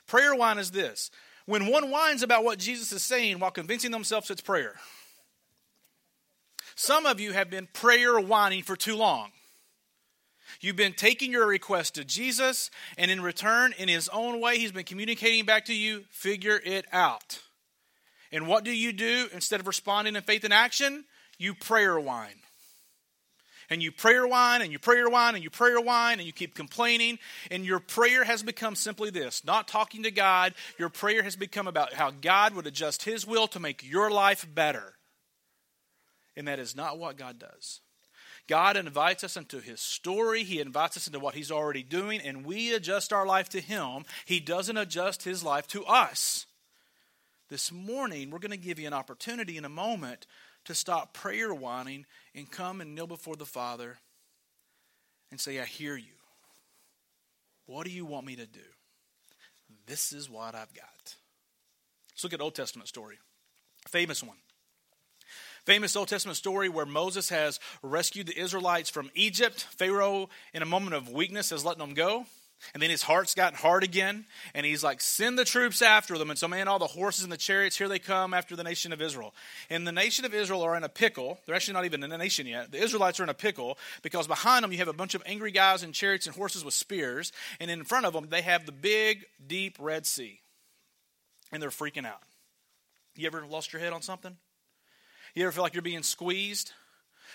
Prayer 0.07 0.35
whine 0.35 0.59
is 0.59 0.71
this 0.71 1.11
when 1.47 1.67
one 1.67 1.91
whines 1.91 2.23
about 2.23 2.45
what 2.45 2.59
Jesus 2.59 2.93
is 2.93 3.03
saying 3.03 3.39
while 3.39 3.51
convincing 3.51 3.91
themselves 3.91 4.31
it's 4.31 4.41
prayer. 4.41 4.75
Some 6.75 7.07
of 7.07 7.21
you 7.21 7.33
have 7.33 7.49
been 7.49 7.69
prayer 7.73 8.19
whining 8.21 8.63
for 8.63 8.77
too 8.77 8.97
long. 8.97 9.31
You've 10.61 10.77
been 10.77 10.93
taking 10.93 11.33
your 11.33 11.47
request 11.47 11.95
to 11.95 12.05
Jesus, 12.05 12.71
and 12.97 13.11
in 13.11 13.21
return, 13.21 13.75
in 13.79 13.89
his 13.89 14.09
own 14.09 14.41
way, 14.41 14.59
he's 14.59 14.73
been 14.73 14.85
communicating 14.85 15.45
back 15.45 15.67
to 15.67 15.75
you, 15.75 16.05
figure 16.11 16.61
it 16.65 16.87
out. 16.93 17.43
And 18.33 18.47
what 18.47 18.65
do 18.65 18.71
you 18.71 18.93
do 18.93 19.29
instead 19.33 19.61
of 19.61 19.67
responding 19.67 20.17
in 20.17 20.23
faith 20.23 20.45
and 20.45 20.53
action? 20.53 21.05
You 21.39 21.55
prayer 21.55 21.99
whine 22.01 22.41
and 23.71 23.83
you 23.83 23.93
prayer 23.93 24.27
whine 24.27 24.63
and 24.63 24.73
you 24.73 24.79
prayer 24.79 25.09
whine 25.09 25.35
and 25.35 25.43
you 25.43 25.51
prayer 25.51 25.81
whine 25.81 26.19
and 26.19 26.27
you 26.27 26.33
keep 26.33 26.55
complaining 26.55 27.19
and 27.51 27.65
your 27.65 27.81
prayer 27.81 28.25
has 28.25 28.43
become 28.43 28.75
simply 28.75 29.11
this 29.11 29.45
not 29.45 29.69
talking 29.69 30.03
to 30.05 30.11
god. 30.11 30.55
Your 30.79 30.89
prayer 30.89 31.23
has 31.23 31.37
become 31.37 31.67
about 31.67 31.95
how 31.95 32.11
god 32.11 32.55
would 32.55 32.67
adjust 32.67 33.05
his 33.05 33.27
will 33.27 33.49
to 33.49 33.61
make 33.61 33.89
your 33.89 34.11
life 34.11 34.47
better. 34.53 34.95
And 36.37 36.47
that 36.49 36.59
is 36.59 36.77
not 36.77 36.99
what 36.99 37.17
god 37.17 37.39
does. 37.39 37.81
God 38.49 38.77
invites 38.77 39.25
us 39.25 39.37
into 39.37 39.59
his 39.59 39.81
story. 39.81 40.45
He 40.45 40.61
invites 40.61 40.97
us 40.97 41.09
into 41.09 41.19
what 41.19 41.35
he's 41.35 41.51
already 41.51 41.83
doing 41.83 42.21
and 42.21 42.47
we 42.47 42.73
adjust 42.73 43.13
our 43.13 43.27
life 43.27 43.49
to 43.51 43.61
him. 43.61 44.05
He 44.25 44.41
doesn't 44.41 44.77
adjust 44.77 45.25
his 45.25 45.43
life 45.43 45.67
to 45.69 45.85
us. 45.85 46.47
This 47.49 47.73
morning 47.73 48.31
we're 48.31 48.39
going 48.39 48.51
to 48.51 48.57
give 48.57 48.79
you 48.79 48.87
an 48.87 48.93
opportunity 48.93 49.57
in 49.57 49.65
a 49.65 49.69
moment 49.69 50.27
to 50.67 50.75
stop 50.75 51.15
prayer 51.15 51.53
whining 51.53 52.07
and 52.35 52.51
come 52.51 52.81
and 52.81 52.95
kneel 52.95 53.07
before 53.07 53.37
the 53.37 53.47
Father 53.47 53.99
and 55.31 55.41
say, 55.41 55.61
I 55.61 55.65
hear 55.65 55.97
you. 55.97 56.13
What 57.67 57.87
do 57.87 57.93
you 57.93 58.05
want 58.05 58.27
me 58.27 58.37
to 58.37 58.47
do? 58.47 58.61
This 59.87 60.13
is 60.13 60.31
what 60.31 60.55
I've 60.55 60.75
got. 60.75 61.17
Let's 62.13 62.25
look 62.25 62.33
at 62.33 62.41
Old 62.41 62.55
Testament 62.55 62.89
story. 62.89 63.19
Famous 63.89 64.23
one. 64.23 64.37
Famous 65.65 65.97
Old 65.97 66.09
Testament 66.09 66.37
story 66.37 66.69
where 66.69 66.87
Moses 66.87 67.29
has 67.31 67.59
rescued 67.83 68.29
the 68.29 68.39
Israelites 68.39 68.89
from 68.89 69.11
Egypt. 69.15 69.67
Pharaoh, 69.77 70.29
in 70.55 70.63
a 70.63 70.67
moment 70.67 70.95
of 70.95 71.11
weakness, 71.11 71.51
has 71.51 71.65
let 71.65 71.79
them 71.79 71.95
go. 71.95 72.25
And 72.73 72.83
then 72.83 72.91
his 72.91 73.03
heart's 73.03 73.35
gotten 73.35 73.59
hard 73.59 73.85
again, 73.85 74.25
and 74.55 74.65
he's 74.65 74.83
like, 74.83 75.01
send 75.01 75.39
the 75.39 75.45
troops 75.45 75.83
after 75.83 76.17
them. 76.19 76.31
And 76.31 76.39
so, 76.39 76.49
man, 76.49 76.69
all 76.69 76.79
the 76.79 76.87
horses 76.87 77.23
and 77.23 77.33
the 77.33 77.37
chariots, 77.37 77.77
here 77.77 77.89
they 77.89 77.99
come 77.99 78.35
after 78.35 78.57
the 78.57 78.65
nation 78.65 78.93
of 78.93 79.03
Israel. 79.03 79.35
And 79.71 79.87
the 79.87 79.93
nation 79.93 80.25
of 80.25 80.35
Israel 80.35 80.63
are 80.63 80.77
in 80.77 80.83
a 80.83 80.89
pickle. 80.89 81.39
They're 81.45 81.55
actually 81.55 81.75
not 81.75 81.85
even 81.85 82.03
in 82.03 82.13
a 82.13 82.19
nation 82.19 82.47
yet. 82.47 82.73
The 82.73 82.83
Israelites 82.83 83.21
are 83.21 83.25
in 83.25 83.29
a 83.29 83.35
pickle 83.35 83.79
because 84.03 84.27
behind 84.27 84.65
them 84.65 84.73
you 84.73 84.79
have 84.79 84.89
a 84.89 84.95
bunch 84.95 85.15
of 85.15 85.23
angry 85.27 85.53
guys 85.53 85.83
in 85.83 85.93
chariots 85.93 86.27
and 86.27 86.35
horses 86.35 86.65
with 86.65 86.75
spears. 86.75 87.31
And 87.61 87.71
in 87.71 87.85
front 87.85 88.07
of 88.07 88.15
them, 88.15 88.29
they 88.31 88.43
have 88.43 88.67
the 88.67 88.73
big, 88.73 89.27
deep 89.47 89.77
Red 89.79 90.07
Sea. 90.07 90.41
And 91.53 91.63
they're 91.63 91.71
freaking 91.71 92.07
out. 92.07 92.23
You 93.15 93.27
ever 93.27 93.47
lost 93.47 93.73
your 93.73 93.81
head 93.81 93.93
on 93.93 94.03
something? 94.03 94.37
You 95.35 95.45
ever 95.45 95.53
feel 95.53 95.63
like 95.63 95.75
you're 95.75 95.83
being 95.83 96.03
squeezed? 96.03 96.73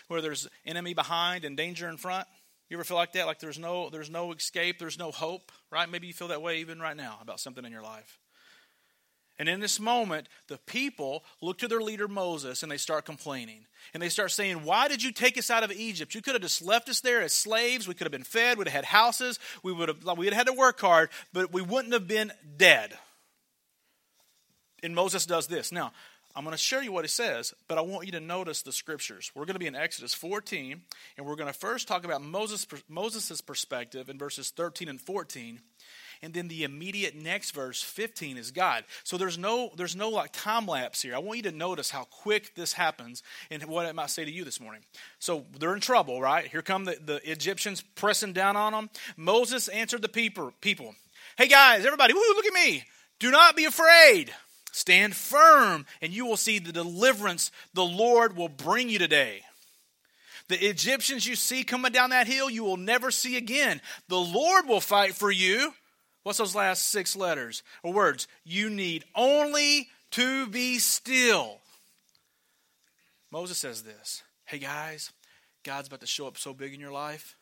Where 0.07 0.21
there's 0.21 0.47
enemy 0.65 0.93
behind 0.93 1.45
and 1.45 1.55
danger 1.55 1.87
in 1.87 1.97
front? 1.97 2.27
You 2.71 2.77
ever 2.77 2.85
feel 2.85 2.95
like 2.95 3.11
that? 3.11 3.25
Like 3.25 3.39
there's 3.39 3.59
no 3.59 3.89
there's 3.89 4.09
no 4.09 4.31
escape, 4.31 4.79
there's 4.79 4.97
no 4.97 5.11
hope, 5.11 5.51
right? 5.71 5.89
Maybe 5.89 6.07
you 6.07 6.13
feel 6.13 6.29
that 6.29 6.41
way 6.41 6.59
even 6.59 6.79
right 6.79 6.95
now 6.95 7.19
about 7.21 7.41
something 7.41 7.65
in 7.65 7.71
your 7.73 7.81
life. 7.81 8.17
And 9.37 9.49
in 9.49 9.59
this 9.59 9.77
moment, 9.77 10.29
the 10.47 10.57
people 10.57 11.25
look 11.41 11.57
to 11.57 11.67
their 11.67 11.81
leader 11.81 12.07
Moses 12.07 12.63
and 12.63 12.71
they 12.71 12.77
start 12.77 13.03
complaining. 13.03 13.65
And 13.93 14.01
they 14.01 14.07
start 14.07 14.31
saying, 14.31 14.63
Why 14.63 14.87
did 14.87 15.03
you 15.03 15.11
take 15.11 15.37
us 15.37 15.51
out 15.51 15.65
of 15.65 15.71
Egypt? 15.73 16.15
You 16.15 16.21
could 16.21 16.33
have 16.33 16.41
just 16.41 16.61
left 16.61 16.87
us 16.87 17.01
there 17.01 17.21
as 17.21 17.33
slaves. 17.33 17.89
We 17.89 17.93
could 17.93 18.05
have 18.05 18.11
been 18.13 18.23
fed. 18.23 18.57
We'd 18.57 18.69
have 18.69 18.73
had 18.73 18.85
houses. 18.85 19.37
We 19.63 19.73
would 19.73 19.89
have, 19.89 20.17
we'd 20.17 20.27
have 20.27 20.47
had 20.47 20.47
to 20.47 20.53
work 20.53 20.79
hard, 20.79 21.09
but 21.33 21.51
we 21.51 21.61
wouldn't 21.61 21.93
have 21.93 22.07
been 22.07 22.31
dead. 22.55 22.97
And 24.81 24.95
Moses 24.95 25.25
does 25.25 25.47
this. 25.47 25.73
Now, 25.73 25.91
I'm 26.35 26.43
going 26.43 26.53
to 26.53 26.57
show 26.57 26.79
you 26.79 26.91
what 26.91 27.05
it 27.05 27.09
says, 27.09 27.53
but 27.67 27.77
I 27.77 27.81
want 27.81 28.05
you 28.05 28.11
to 28.13 28.19
notice 28.19 28.61
the 28.61 28.71
scriptures. 28.71 29.31
We're 29.35 29.45
going 29.45 29.55
to 29.55 29.59
be 29.59 29.67
in 29.67 29.75
Exodus 29.75 30.13
14, 30.13 30.81
and 31.17 31.25
we're 31.25 31.35
going 31.35 31.51
to 31.51 31.57
first 31.57 31.87
talk 31.87 32.05
about 32.05 32.21
Moses' 32.21 32.65
Moses' 32.87 33.41
perspective 33.41 34.09
in 34.09 34.17
verses 34.17 34.49
13 34.49 34.87
and 34.87 34.99
14, 34.99 35.59
and 36.21 36.33
then 36.33 36.47
the 36.47 36.63
immediate 36.63 37.15
next 37.15 37.51
verse, 37.51 37.81
15, 37.81 38.37
is 38.37 38.51
God. 38.51 38.85
So 39.03 39.17
there's 39.17 39.37
no 39.37 39.71
there's 39.75 39.95
no 39.95 40.09
like 40.09 40.31
time 40.31 40.67
lapse 40.67 41.01
here. 41.01 41.15
I 41.15 41.19
want 41.19 41.37
you 41.37 41.43
to 41.43 41.51
notice 41.51 41.89
how 41.89 42.03
quick 42.05 42.55
this 42.55 42.73
happens 42.73 43.23
and 43.49 43.63
what 43.65 43.85
it 43.85 43.95
might 43.95 44.09
say 44.09 44.23
to 44.23 44.31
you 44.31 44.43
this 44.43 44.59
morning. 44.59 44.81
So 45.19 45.45
they're 45.59 45.73
in 45.73 45.81
trouble, 45.81 46.21
right? 46.21 46.45
Here 46.45 46.61
come 46.61 46.85
the, 46.85 46.97
the 47.03 47.31
Egyptians 47.31 47.81
pressing 47.95 48.33
down 48.33 48.55
on 48.55 48.71
them. 48.71 48.89
Moses 49.17 49.67
answered 49.67 50.01
the 50.01 50.09
people, 50.09 50.53
people, 50.61 50.95
Hey 51.37 51.47
guys, 51.47 51.85
everybody, 51.85 52.13
woo, 52.13 52.21
look 52.35 52.45
at 52.45 52.53
me. 52.53 52.83
Do 53.19 53.31
not 53.31 53.55
be 53.55 53.65
afraid. 53.65 54.31
Stand 54.71 55.15
firm, 55.15 55.85
and 56.01 56.13
you 56.13 56.25
will 56.25 56.37
see 56.37 56.59
the 56.59 56.71
deliverance 56.71 57.51
the 57.73 57.85
Lord 57.85 58.35
will 58.37 58.49
bring 58.49 58.89
you 58.89 58.99
today. 58.99 59.41
The 60.47 60.67
Egyptians 60.67 61.27
you 61.27 61.35
see 61.35 61.63
coming 61.63 61.91
down 61.91 62.09
that 62.09 62.27
hill, 62.27 62.49
you 62.49 62.63
will 62.63 62.77
never 62.77 63.11
see 63.11 63.37
again. 63.37 63.81
The 64.07 64.19
Lord 64.19 64.67
will 64.67 64.81
fight 64.81 65.13
for 65.13 65.31
you. 65.31 65.73
What's 66.23 66.37
those 66.37 66.55
last 66.55 66.89
six 66.89 67.15
letters 67.15 67.63
or 67.83 67.93
words? 67.93 68.27
You 68.43 68.69
need 68.69 69.03
only 69.15 69.89
to 70.11 70.47
be 70.47 70.79
still. 70.79 71.59
Moses 73.31 73.57
says 73.57 73.83
this 73.83 74.23
Hey 74.45 74.59
guys, 74.59 75.11
God's 75.63 75.87
about 75.87 76.01
to 76.01 76.07
show 76.07 76.27
up 76.27 76.37
so 76.37 76.53
big 76.53 76.73
in 76.73 76.79
your 76.79 76.91
life. 76.91 77.35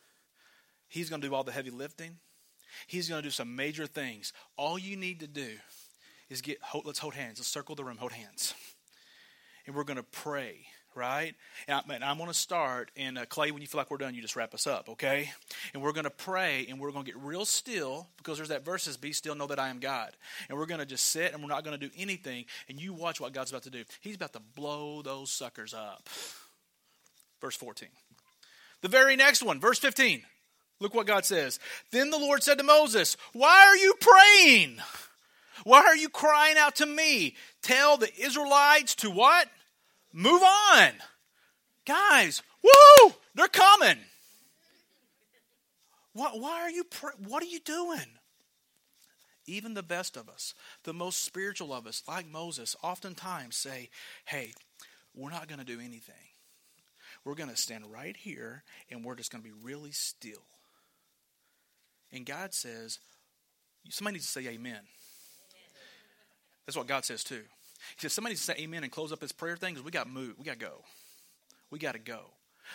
He's 0.88 1.10
going 1.10 1.20
to 1.22 1.28
do 1.28 1.34
all 1.34 1.44
the 1.44 1.52
heavy 1.52 1.70
lifting. 1.70 2.18
He's 2.86 3.08
going 3.08 3.22
to 3.22 3.26
do 3.26 3.32
some 3.32 3.54
major 3.54 3.86
things. 3.86 4.32
All 4.56 4.78
you 4.78 4.96
need 4.96 5.20
to 5.20 5.26
do 5.26 5.50
is 6.30 6.40
get, 6.40 6.58
let's 6.84 7.00
hold 7.00 7.14
hands. 7.14 7.38
Let's 7.38 7.48
circle 7.48 7.74
the 7.74 7.84
room, 7.84 7.98
hold 7.98 8.12
hands. 8.12 8.54
And 9.66 9.76
we're 9.76 9.84
going 9.84 9.98
to 9.98 10.02
pray, 10.02 10.66
right? 10.94 11.34
And, 11.68 11.82
I, 12.02 12.10
am 12.10 12.16
going 12.16 12.28
to 12.28 12.34
start, 12.34 12.90
and 12.96 13.18
uh, 13.18 13.26
Clay, 13.26 13.50
when 13.50 13.60
you 13.60 13.68
feel 13.68 13.78
like 13.78 13.90
we're 13.90 13.98
done, 13.98 14.14
you 14.14 14.22
just 14.22 14.36
wrap 14.36 14.54
us 14.54 14.66
up, 14.66 14.88
okay? 14.88 15.30
And 15.74 15.82
we're 15.82 15.92
going 15.92 16.04
to 16.04 16.10
pray, 16.10 16.66
and 16.68 16.80
we're 16.80 16.92
going 16.92 17.04
to 17.04 17.12
get 17.12 17.20
real 17.20 17.44
still 17.44 18.08
because 18.16 18.38
there's 18.38 18.48
that 18.48 18.64
verse 18.64 18.84
says, 18.84 18.96
Be 18.96 19.12
still, 19.12 19.34
know 19.34 19.48
that 19.48 19.58
I 19.58 19.68
am 19.68 19.80
God. 19.80 20.12
And 20.48 20.56
we're 20.56 20.66
going 20.66 20.80
to 20.80 20.86
just 20.86 21.04
sit, 21.04 21.34
and 21.34 21.42
we're 21.42 21.48
not 21.48 21.64
going 21.64 21.78
to 21.78 21.86
do 21.86 21.92
anything. 21.98 22.46
And 22.68 22.80
you 22.80 22.94
watch 22.94 23.20
what 23.20 23.32
God's 23.32 23.50
about 23.50 23.64
to 23.64 23.70
do. 23.70 23.84
He's 24.00 24.16
about 24.16 24.32
to 24.32 24.40
blow 24.54 25.02
those 25.02 25.30
suckers 25.30 25.74
up. 25.74 26.08
Verse 27.40 27.56
14. 27.56 27.88
The 28.82 28.88
very 28.88 29.16
next 29.16 29.42
one, 29.42 29.60
verse 29.60 29.78
15. 29.78 30.22
Look 30.80 30.94
what 30.94 31.06
God 31.06 31.26
says. 31.26 31.58
Then 31.90 32.08
the 32.08 32.18
Lord 32.18 32.42
said 32.42 32.56
to 32.58 32.64
Moses, 32.64 33.16
Why 33.32 33.66
are 33.66 33.76
you 33.76 33.94
praying? 34.00 34.78
Why 35.64 35.80
are 35.80 35.96
you 35.96 36.08
crying 36.08 36.56
out 36.58 36.76
to 36.76 36.86
me? 36.86 37.34
Tell 37.62 37.96
the 37.96 38.10
Israelites 38.20 38.94
to 38.96 39.10
what? 39.10 39.48
Move 40.12 40.42
on. 40.42 40.92
Guys, 41.86 42.42
woo! 42.62 43.14
They're 43.34 43.48
coming. 43.48 43.98
What, 46.12 46.40
why 46.40 46.60
are 46.60 46.70
you, 46.70 46.84
what 47.26 47.42
are 47.42 47.46
you 47.46 47.60
doing? 47.60 48.06
Even 49.46 49.74
the 49.74 49.82
best 49.82 50.16
of 50.16 50.28
us, 50.28 50.54
the 50.84 50.92
most 50.92 51.24
spiritual 51.24 51.72
of 51.72 51.86
us, 51.86 52.02
like 52.06 52.28
Moses, 52.28 52.76
oftentimes 52.82 53.56
say, 53.56 53.88
hey, 54.24 54.52
we're 55.14 55.30
not 55.30 55.48
going 55.48 55.58
to 55.58 55.64
do 55.64 55.80
anything. 55.80 56.14
We're 57.24 57.34
going 57.34 57.50
to 57.50 57.56
stand 57.56 57.84
right 57.90 58.16
here 58.16 58.64
and 58.90 59.04
we're 59.04 59.16
just 59.16 59.30
going 59.30 59.42
to 59.42 59.48
be 59.48 59.54
really 59.62 59.92
still. 59.92 60.44
And 62.12 62.26
God 62.26 62.54
says, 62.54 62.98
somebody 63.88 64.14
needs 64.14 64.26
to 64.26 64.32
say 64.32 64.48
amen. 64.48 64.80
That's 66.70 66.76
what 66.76 66.86
God 66.86 67.04
says 67.04 67.24
too. 67.24 67.42
He 67.96 68.00
says, 68.02 68.12
somebody 68.12 68.36
say 68.36 68.54
amen 68.60 68.84
and 68.84 68.92
close 68.92 69.10
up 69.10 69.18
this 69.18 69.32
prayer 69.32 69.56
thing 69.56 69.74
because 69.74 69.84
we 69.84 69.90
got 69.90 70.04
to 70.04 70.08
move. 70.08 70.36
We 70.38 70.44
got 70.44 70.60
to 70.60 70.66
go. 70.66 70.84
We 71.68 71.80
got 71.80 71.94
to 71.94 71.98
go. 71.98 72.20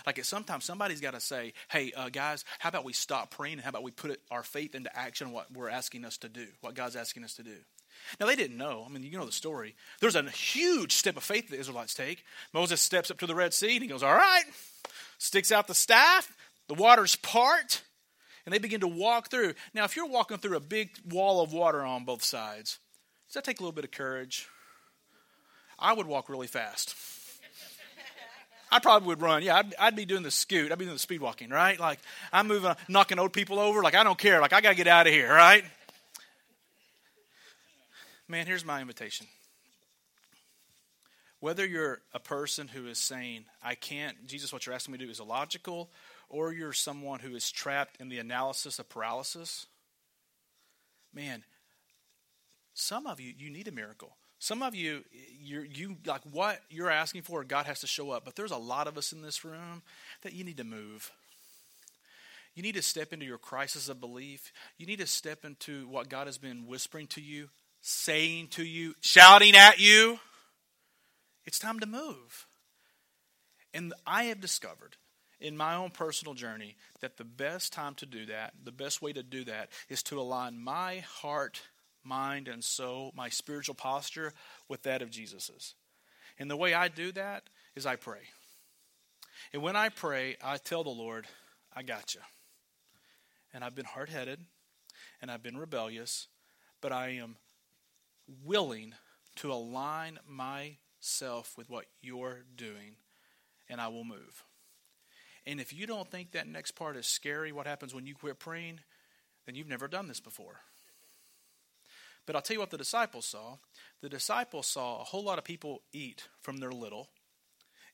Like 0.05 0.21
sometimes 0.25 0.65
somebody's 0.65 0.99
got 0.99 1.13
to 1.13 1.21
say, 1.21 1.53
hey, 1.69 1.93
uh, 1.95 2.10
guys, 2.10 2.43
how 2.60 2.67
about 2.67 2.84
we 2.84 2.91
stop 2.91 3.31
praying 3.31 3.53
and 3.53 3.62
how 3.62 3.69
about 3.69 3.84
we 3.84 3.91
put 3.91 4.12
it, 4.12 4.19
our 4.29 4.43
faith 4.43 4.75
into 4.75 4.93
action, 4.93 5.31
what 5.31 5.49
we're 5.49 5.69
asking 5.69 6.03
us 6.03 6.17
to 6.17 6.27
do, 6.27 6.45
what 6.60 6.75
God's 6.75 6.97
asking 6.97 7.23
us 7.23 7.36
to 7.36 7.43
do. 7.43 7.55
Now, 8.19 8.25
they 8.25 8.36
didn't 8.36 8.58
know. 8.58 8.84
I 8.86 8.91
mean, 8.91 9.01
you 9.03 9.17
know 9.17 9.25
the 9.25 9.31
story. 9.31 9.77
There's 10.01 10.17
a 10.17 10.23
huge 10.23 10.91
step 10.91 11.15
of 11.15 11.23
faith 11.23 11.47
the 11.47 11.58
Israelites 11.58 11.93
take. 11.93 12.25
Moses 12.53 12.81
steps 12.81 13.10
up 13.10 13.19
to 13.19 13.27
the 13.27 13.34
Red 13.34 13.53
Sea 13.53 13.75
and 13.75 13.81
he 13.81 13.88
goes, 13.88 14.03
All 14.03 14.13
right, 14.13 14.43
sticks 15.19 15.53
out 15.53 15.67
the 15.67 15.73
staff, 15.73 16.36
the 16.67 16.73
waters 16.73 17.15
part, 17.15 17.81
and 18.45 18.53
they 18.53 18.60
begin 18.60 18.81
to 18.81 18.89
walk 18.89 19.31
through. 19.31 19.53
Now, 19.73 19.86
if 19.86 19.95
you're 19.95 20.05
walking 20.05 20.38
through 20.39 20.58
a 20.58 20.60
big 20.60 20.89
wall 21.10 21.39
of 21.39 21.53
water 21.53 21.81
on 21.81 22.03
both 22.03 22.25
sides, 22.25 22.77
does 23.28 23.34
that 23.34 23.44
take 23.44 23.60
a 23.60 23.64
little 23.64 23.74
bit 23.74 23.86
of 23.86 23.92
courage? 23.92 24.48
I 25.78 25.94
would 25.94 26.08
walk 26.08 26.30
really 26.30 26.48
fast. 26.48 26.96
I 28.72 28.80
probably 28.80 29.08
would 29.08 29.22
run. 29.22 29.44
Yeah, 29.44 29.58
I'd, 29.58 29.76
I'd, 29.80 29.96
be 29.96 30.06
doing 30.06 30.24
the 30.24 30.32
scoot. 30.32 30.72
I'd 30.72 30.78
be 30.78 30.86
doing 30.86 30.96
the 30.96 31.00
speed 31.00 31.22
walking, 31.22 31.50
right? 31.50 31.80
Like 31.80 32.00
I'm 32.34 32.48
moving, 32.48 32.74
knocking 32.88 33.20
old 33.20 33.32
people 33.32 33.60
over. 33.60 33.82
Like 33.82 33.96
I 33.96 34.04
don't 34.04 34.18
care. 34.18 34.42
Like 34.42 34.54
I 34.54 34.62
got 34.62 34.72
to 34.72 34.76
get 34.76 34.88
out 34.88 35.08
of 35.08 35.14
here, 35.14 35.30
right? 35.30 35.64
Man, 38.28 38.48
here's 38.48 38.66
my 38.66 38.82
invitation. 38.82 39.28
Whether 41.40 41.66
you're 41.66 42.02
a 42.14 42.20
person 42.20 42.68
who 42.68 42.88
is 42.88 42.98
saying, 42.98 43.46
I 43.64 43.76
can't, 43.76 44.26
Jesus, 44.26 44.52
what 44.52 44.66
you're 44.66 44.74
asking 44.74 44.94
me 44.94 44.98
to 44.98 45.06
do 45.06 45.12
is 45.12 45.20
illogical, 45.20 45.92
or 46.28 46.52
you're 46.52 46.74
someone 46.74 47.20
who 47.20 47.36
is 47.36 47.52
trapped 47.52 48.02
in 48.02 48.10
the 48.10 48.18
analysis 48.18 48.80
of 48.80 48.90
paralysis, 48.90 49.68
man, 51.14 51.44
some 52.76 53.08
of 53.08 53.20
you, 53.20 53.34
you 53.36 53.50
need 53.50 53.68
a 53.68 53.72
miracle. 53.72 54.16
Some 54.38 54.62
of 54.62 54.76
you, 54.76 55.04
you 55.42 55.62
you 55.62 55.96
like 56.06 56.22
what 56.30 56.60
you're 56.70 56.92
asking 56.92 57.24
for, 57.24 57.44
God 57.44 57.66
has 57.66 57.80
to 57.80 57.88
show 57.88 58.12
up. 58.12 58.26
But 58.26 58.36
there's 58.36 58.52
a 58.52 58.58
lot 58.58 58.88
of 58.88 58.98
us 58.98 59.12
in 59.12 59.22
this 59.22 59.44
room 59.44 59.82
that 60.22 60.34
you 60.34 60.44
need 60.44 60.58
to 60.58 60.64
move. 60.64 61.12
You 62.54 62.62
need 62.62 62.76
to 62.76 62.82
step 62.82 63.12
into 63.12 63.26
your 63.26 63.38
crisis 63.38 63.90
of 63.90 64.00
belief. 64.00 64.54
You 64.78 64.86
need 64.86 65.00
to 65.00 65.08
step 65.08 65.46
into 65.46 65.88
what 65.88 66.10
God 66.10 66.28
has 66.28 66.38
been 66.38 66.68
whispering 66.68 67.08
to 67.08 67.22
you, 67.22 67.50
saying 67.82 68.50
to 68.50 68.64
you, 68.64 68.94
shouting 69.02 69.56
at 69.56 69.80
you. 69.80 70.20
It's 71.46 71.60
time 71.60 71.80
to 71.80 71.86
move. 71.86 72.46
And 73.74 73.94
I 74.06 74.26
have 74.26 74.42
discovered 74.42 74.96
in 75.40 75.58
my 75.58 75.76
own 75.76 75.92
personal 75.92 76.34
journey 76.34 76.76
that 77.02 77.18
the 77.18 77.26
best 77.26 77.74
time 77.74 77.94
to 77.96 78.06
do 78.06 78.26
that, 78.28 78.54
the 78.64 78.72
best 78.72 79.02
way 79.02 79.12
to 79.14 79.24
do 79.24 79.44
that, 79.46 79.70
is 79.90 80.02
to 80.04 80.20
align 80.20 80.58
my 80.58 81.00
heart, 81.00 81.62
mind, 82.06 82.48
and 82.48 82.63
soul, 82.63 83.12
my 83.15 83.30
spiritual 83.30 83.76
posture, 83.76 84.34
with 84.68 84.84
that 84.84 85.02
of 85.02 85.10
Jesus's. 85.10 85.76
And 86.38 86.50
the 86.50 86.58
way 86.58 86.74
I 86.74 86.88
do 86.88 87.12
that 87.13 87.44
is 87.76 87.86
I 87.86 87.96
pray. 87.96 88.22
And 89.54 89.62
when 89.62 89.76
I 89.76 89.89
pray, 89.89 90.38
I 90.44 90.58
tell 90.58 90.84
the 90.84 90.89
Lord, 90.89 91.26
I 91.74 91.84
got 91.84 92.15
you. 92.15 92.22
And 93.54 93.63
I've 93.63 93.76
been 93.76 93.86
hard 93.86 94.10
headed 94.10 94.39
and 95.22 95.32
I've 95.32 95.44
been 95.44 95.58
rebellious, 95.58 96.28
but 96.82 96.91
I 96.91 97.10
am 97.10 97.38
willing 98.44 98.94
to 99.38 99.52
align 99.52 100.20
myself 100.28 101.54
with 101.58 101.70
what 101.70 101.86
you're 102.02 102.44
doing, 102.56 102.96
and 103.70 103.80
I 103.82 103.88
will 103.89 104.04
move. 104.04 104.44
And 105.46 105.60
if 105.60 105.74
you 105.74 105.86
don't 105.86 106.10
think 106.10 106.32
that 106.32 106.48
next 106.48 106.72
part 106.72 106.96
is 106.96 107.06
scary, 107.06 107.52
what 107.52 107.68
happens 107.68 107.94
when 107.94 108.06
you 108.06 108.15
quit 108.15 108.39
praying, 108.39 108.80
then 109.46 109.56
you've 109.56 109.68
never 109.68 109.88
done 109.88 110.08
this 110.08 110.20
before. 110.20 110.62
But 112.26 112.36
I'll 112.36 112.42
tell 112.42 112.56
you 112.56 112.60
what 112.60 112.72
the 112.72 112.78
disciples 112.78 113.26
saw. 113.26 113.58
The 114.02 114.10
disciples 114.10 114.68
saw 114.68 115.02
a 115.02 115.04
whole 115.04 115.24
lot 115.24 115.38
of 115.38 115.44
people 115.44 115.84
eat 115.94 116.28
from 116.42 116.58
their 116.58 116.72
little, 116.72 117.10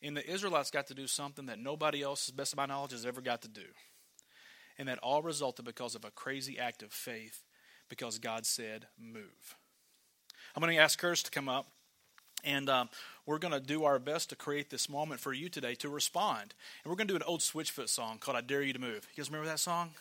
and 0.02 0.15
the 0.15 0.28
Israelites 0.30 0.72
got 0.72 0.88
to 0.88 0.94
do 0.94 1.08
something 1.08 1.46
that 1.48 1.60
nobody 1.60 2.02
else, 2.02 2.28
as 2.28 2.34
best 2.34 2.54
of 2.54 2.58
my 2.58 2.65
knowledge, 2.65 2.91
has 2.91 3.06
ever 3.06 3.22
got 3.22 3.41
to 3.44 3.48
do. 3.48 3.65
And 4.78 4.88
that 4.88 5.00
all 5.00 5.22
resulted 5.22 5.65
because 5.65 5.96
of 5.96 6.06
a 6.06 6.12
crazy 6.12 6.58
act 6.58 6.82
of 6.82 6.91
faith, 6.91 7.44
because 7.89 8.17
God 8.20 8.46
said, 8.46 8.88
move. 9.00 9.56
I'm 10.56 10.62
going 10.62 10.76
to 10.76 10.82
ask 10.82 10.98
Curtis 10.98 11.24
to 11.24 11.32
come 11.32 11.50
up. 11.50 11.67
And 12.44 12.70
um, 12.72 12.89
we're 13.28 13.38
going 13.38 13.54
to 13.54 13.60
do 13.60 13.84
our 13.84 14.00
best 14.00 14.30
to 14.30 14.36
create 14.36 14.72
this 14.72 14.89
moment 14.89 15.20
for 15.20 15.32
you 15.32 15.48
today 15.48 15.76
to 15.76 15.89
respond. 15.89 16.56
And 16.84 16.89
we're 16.89 16.96
going 16.96 17.08
to 17.08 17.13
do 17.13 17.17
an 17.17 17.24
old 17.24 17.41
Switchfoot 17.41 17.88
song 17.88 18.17
called 18.17 18.36
I 18.36 18.41
Dare 18.41 18.63
You 18.63 18.74
to 18.74 18.80
Move. 18.80 19.08
You 19.13 19.22
guys 19.22 19.30
remember 19.30 19.48
that 19.48 19.60
song? 19.60 19.91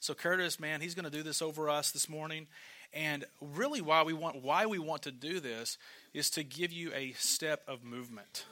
So 0.00 0.12
Curtis, 0.12 0.58
man, 0.58 0.80
he's 0.80 0.96
going 0.96 1.04
to 1.04 1.10
do 1.10 1.22
this 1.22 1.40
over 1.40 1.70
us 1.70 1.92
this 1.92 2.08
morning. 2.08 2.48
And 2.92 3.24
really 3.40 3.80
why 3.80 4.02
we 4.02 4.12
want 4.12 4.42
why 4.42 4.66
we 4.66 4.78
want 4.78 5.02
to 5.02 5.10
do 5.10 5.40
this 5.40 5.78
is 6.14 6.30
to 6.30 6.42
give 6.42 6.72
you 6.72 6.92
a 6.94 7.12
step 7.12 7.62
of 7.68 7.84
movement. 7.84 8.46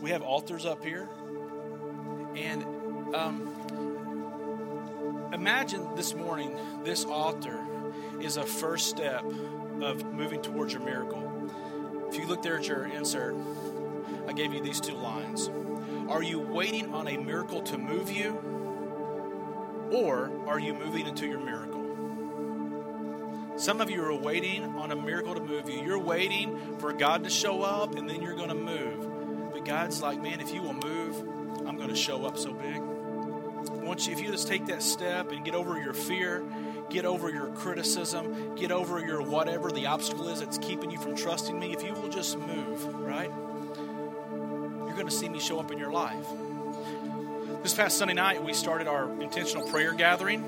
We 0.00 0.10
have 0.10 0.22
altars 0.22 0.64
up 0.66 0.84
here. 0.84 1.08
And 2.34 2.64
um, 3.14 3.48
imagine 5.32 5.94
this 5.94 6.14
morning, 6.14 6.56
this 6.84 7.04
altar 7.04 7.58
is 8.20 8.36
a 8.36 8.44
first 8.44 8.88
step 8.88 9.24
of 9.80 10.04
moving 10.12 10.40
towards 10.40 10.72
your 10.72 10.82
miracle. 10.82 11.50
If 12.08 12.16
you 12.18 12.26
look 12.26 12.42
there 12.42 12.58
at 12.58 12.66
your 12.66 12.86
insert, 12.86 13.34
I 14.26 14.32
gave 14.32 14.52
you 14.52 14.62
these 14.62 14.80
two 14.80 14.94
lines. 14.94 15.50
Are 16.08 16.22
you 16.22 16.38
waiting 16.38 16.94
on 16.94 17.08
a 17.08 17.16
miracle 17.16 17.62
to 17.62 17.78
move 17.78 18.10
you? 18.10 18.38
Or 19.92 20.30
are 20.46 20.58
you 20.58 20.74
moving 20.74 21.06
into 21.06 21.26
your 21.26 21.40
miracle? 21.40 21.61
Some 23.62 23.80
of 23.80 23.88
you 23.88 24.02
are 24.02 24.12
waiting 24.12 24.64
on 24.76 24.90
a 24.90 24.96
miracle 24.96 25.36
to 25.36 25.40
move 25.40 25.70
you. 25.70 25.80
You're 25.84 25.96
waiting 25.96 26.58
for 26.80 26.92
God 26.92 27.22
to 27.22 27.30
show 27.30 27.62
up 27.62 27.94
and 27.94 28.10
then 28.10 28.20
you're 28.20 28.34
going 28.34 28.48
to 28.48 28.56
move. 28.56 29.52
But 29.52 29.64
God's 29.64 30.02
like, 30.02 30.20
man, 30.20 30.40
if 30.40 30.52
you 30.52 30.62
will 30.62 30.74
move, 30.74 31.16
I'm 31.64 31.76
going 31.76 31.88
to 31.88 31.94
show 31.94 32.26
up 32.26 32.36
so 32.36 32.52
big. 32.52 32.80
Once 33.84 34.08
you, 34.08 34.14
if 34.14 34.20
you 34.20 34.32
just 34.32 34.48
take 34.48 34.66
that 34.66 34.82
step 34.82 35.30
and 35.30 35.44
get 35.44 35.54
over 35.54 35.80
your 35.80 35.92
fear 35.92 36.44
get 36.90 37.04
over 37.04 37.30
your 37.30 37.46
criticism, 37.52 38.56
get 38.56 38.72
over 38.72 38.98
your 38.98 39.22
whatever 39.22 39.70
the 39.70 39.86
obstacle 39.86 40.28
is 40.28 40.40
that's 40.40 40.58
keeping 40.58 40.90
you 40.90 40.98
from 40.98 41.16
trusting 41.16 41.58
me, 41.58 41.72
if 41.72 41.84
you 41.84 41.94
will 41.94 42.08
just 42.08 42.36
move, 42.36 42.84
right? 42.96 43.30
You're 44.86 44.94
going 44.94 45.06
to 45.06 45.10
see 45.10 45.28
me 45.28 45.38
show 45.38 45.60
up 45.60 45.70
in 45.70 45.78
your 45.78 45.92
life. 45.92 46.26
This 47.62 47.72
past 47.72 47.96
Sunday 47.96 48.12
night, 48.14 48.44
we 48.44 48.52
started 48.52 48.88
our 48.88 49.08
intentional 49.22 49.66
prayer 49.68 49.94
gathering. 49.94 50.44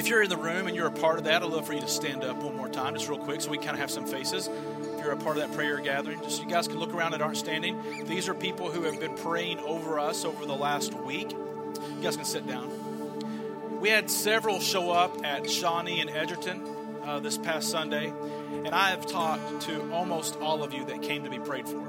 If 0.00 0.08
you're 0.08 0.22
in 0.22 0.30
the 0.30 0.36
room 0.38 0.66
and 0.66 0.74
you're 0.74 0.86
a 0.86 0.90
part 0.90 1.18
of 1.18 1.24
that, 1.24 1.42
I'd 1.42 1.50
love 1.50 1.66
for 1.66 1.74
you 1.74 1.82
to 1.82 1.86
stand 1.86 2.24
up 2.24 2.38
one 2.38 2.56
more 2.56 2.70
time, 2.70 2.94
just 2.94 3.06
real 3.06 3.18
quick, 3.18 3.42
so 3.42 3.50
we 3.50 3.58
kind 3.58 3.72
of 3.72 3.80
have 3.80 3.90
some 3.90 4.06
faces. 4.06 4.48
If 4.48 5.00
you're 5.04 5.12
a 5.12 5.16
part 5.18 5.36
of 5.36 5.46
that 5.46 5.54
prayer 5.54 5.78
gathering, 5.78 6.22
just 6.22 6.36
so 6.36 6.42
you 6.42 6.48
guys 6.48 6.66
can 6.66 6.78
look 6.78 6.94
around 6.94 7.10
that 7.10 7.20
aren't 7.20 7.36
standing. 7.36 7.78
These 8.06 8.26
are 8.26 8.32
people 8.32 8.70
who 8.70 8.84
have 8.84 8.98
been 8.98 9.14
praying 9.14 9.58
over 9.58 10.00
us 10.00 10.24
over 10.24 10.46
the 10.46 10.56
last 10.56 10.94
week. 10.94 11.32
You 11.32 12.00
guys 12.00 12.16
can 12.16 12.24
sit 12.24 12.46
down. 12.46 13.78
We 13.78 13.90
had 13.90 14.10
several 14.10 14.58
show 14.58 14.90
up 14.90 15.22
at 15.22 15.50
Shawnee 15.50 16.00
and 16.00 16.08
Edgerton 16.08 16.62
uh, 17.04 17.20
this 17.20 17.36
past 17.36 17.68
Sunday, 17.68 18.06
and 18.06 18.70
I 18.70 18.92
have 18.92 19.06
talked 19.06 19.60
to 19.64 19.92
almost 19.92 20.40
all 20.40 20.62
of 20.62 20.72
you 20.72 20.86
that 20.86 21.02
came 21.02 21.24
to 21.24 21.30
be 21.30 21.40
prayed 21.40 21.68
for 21.68 21.82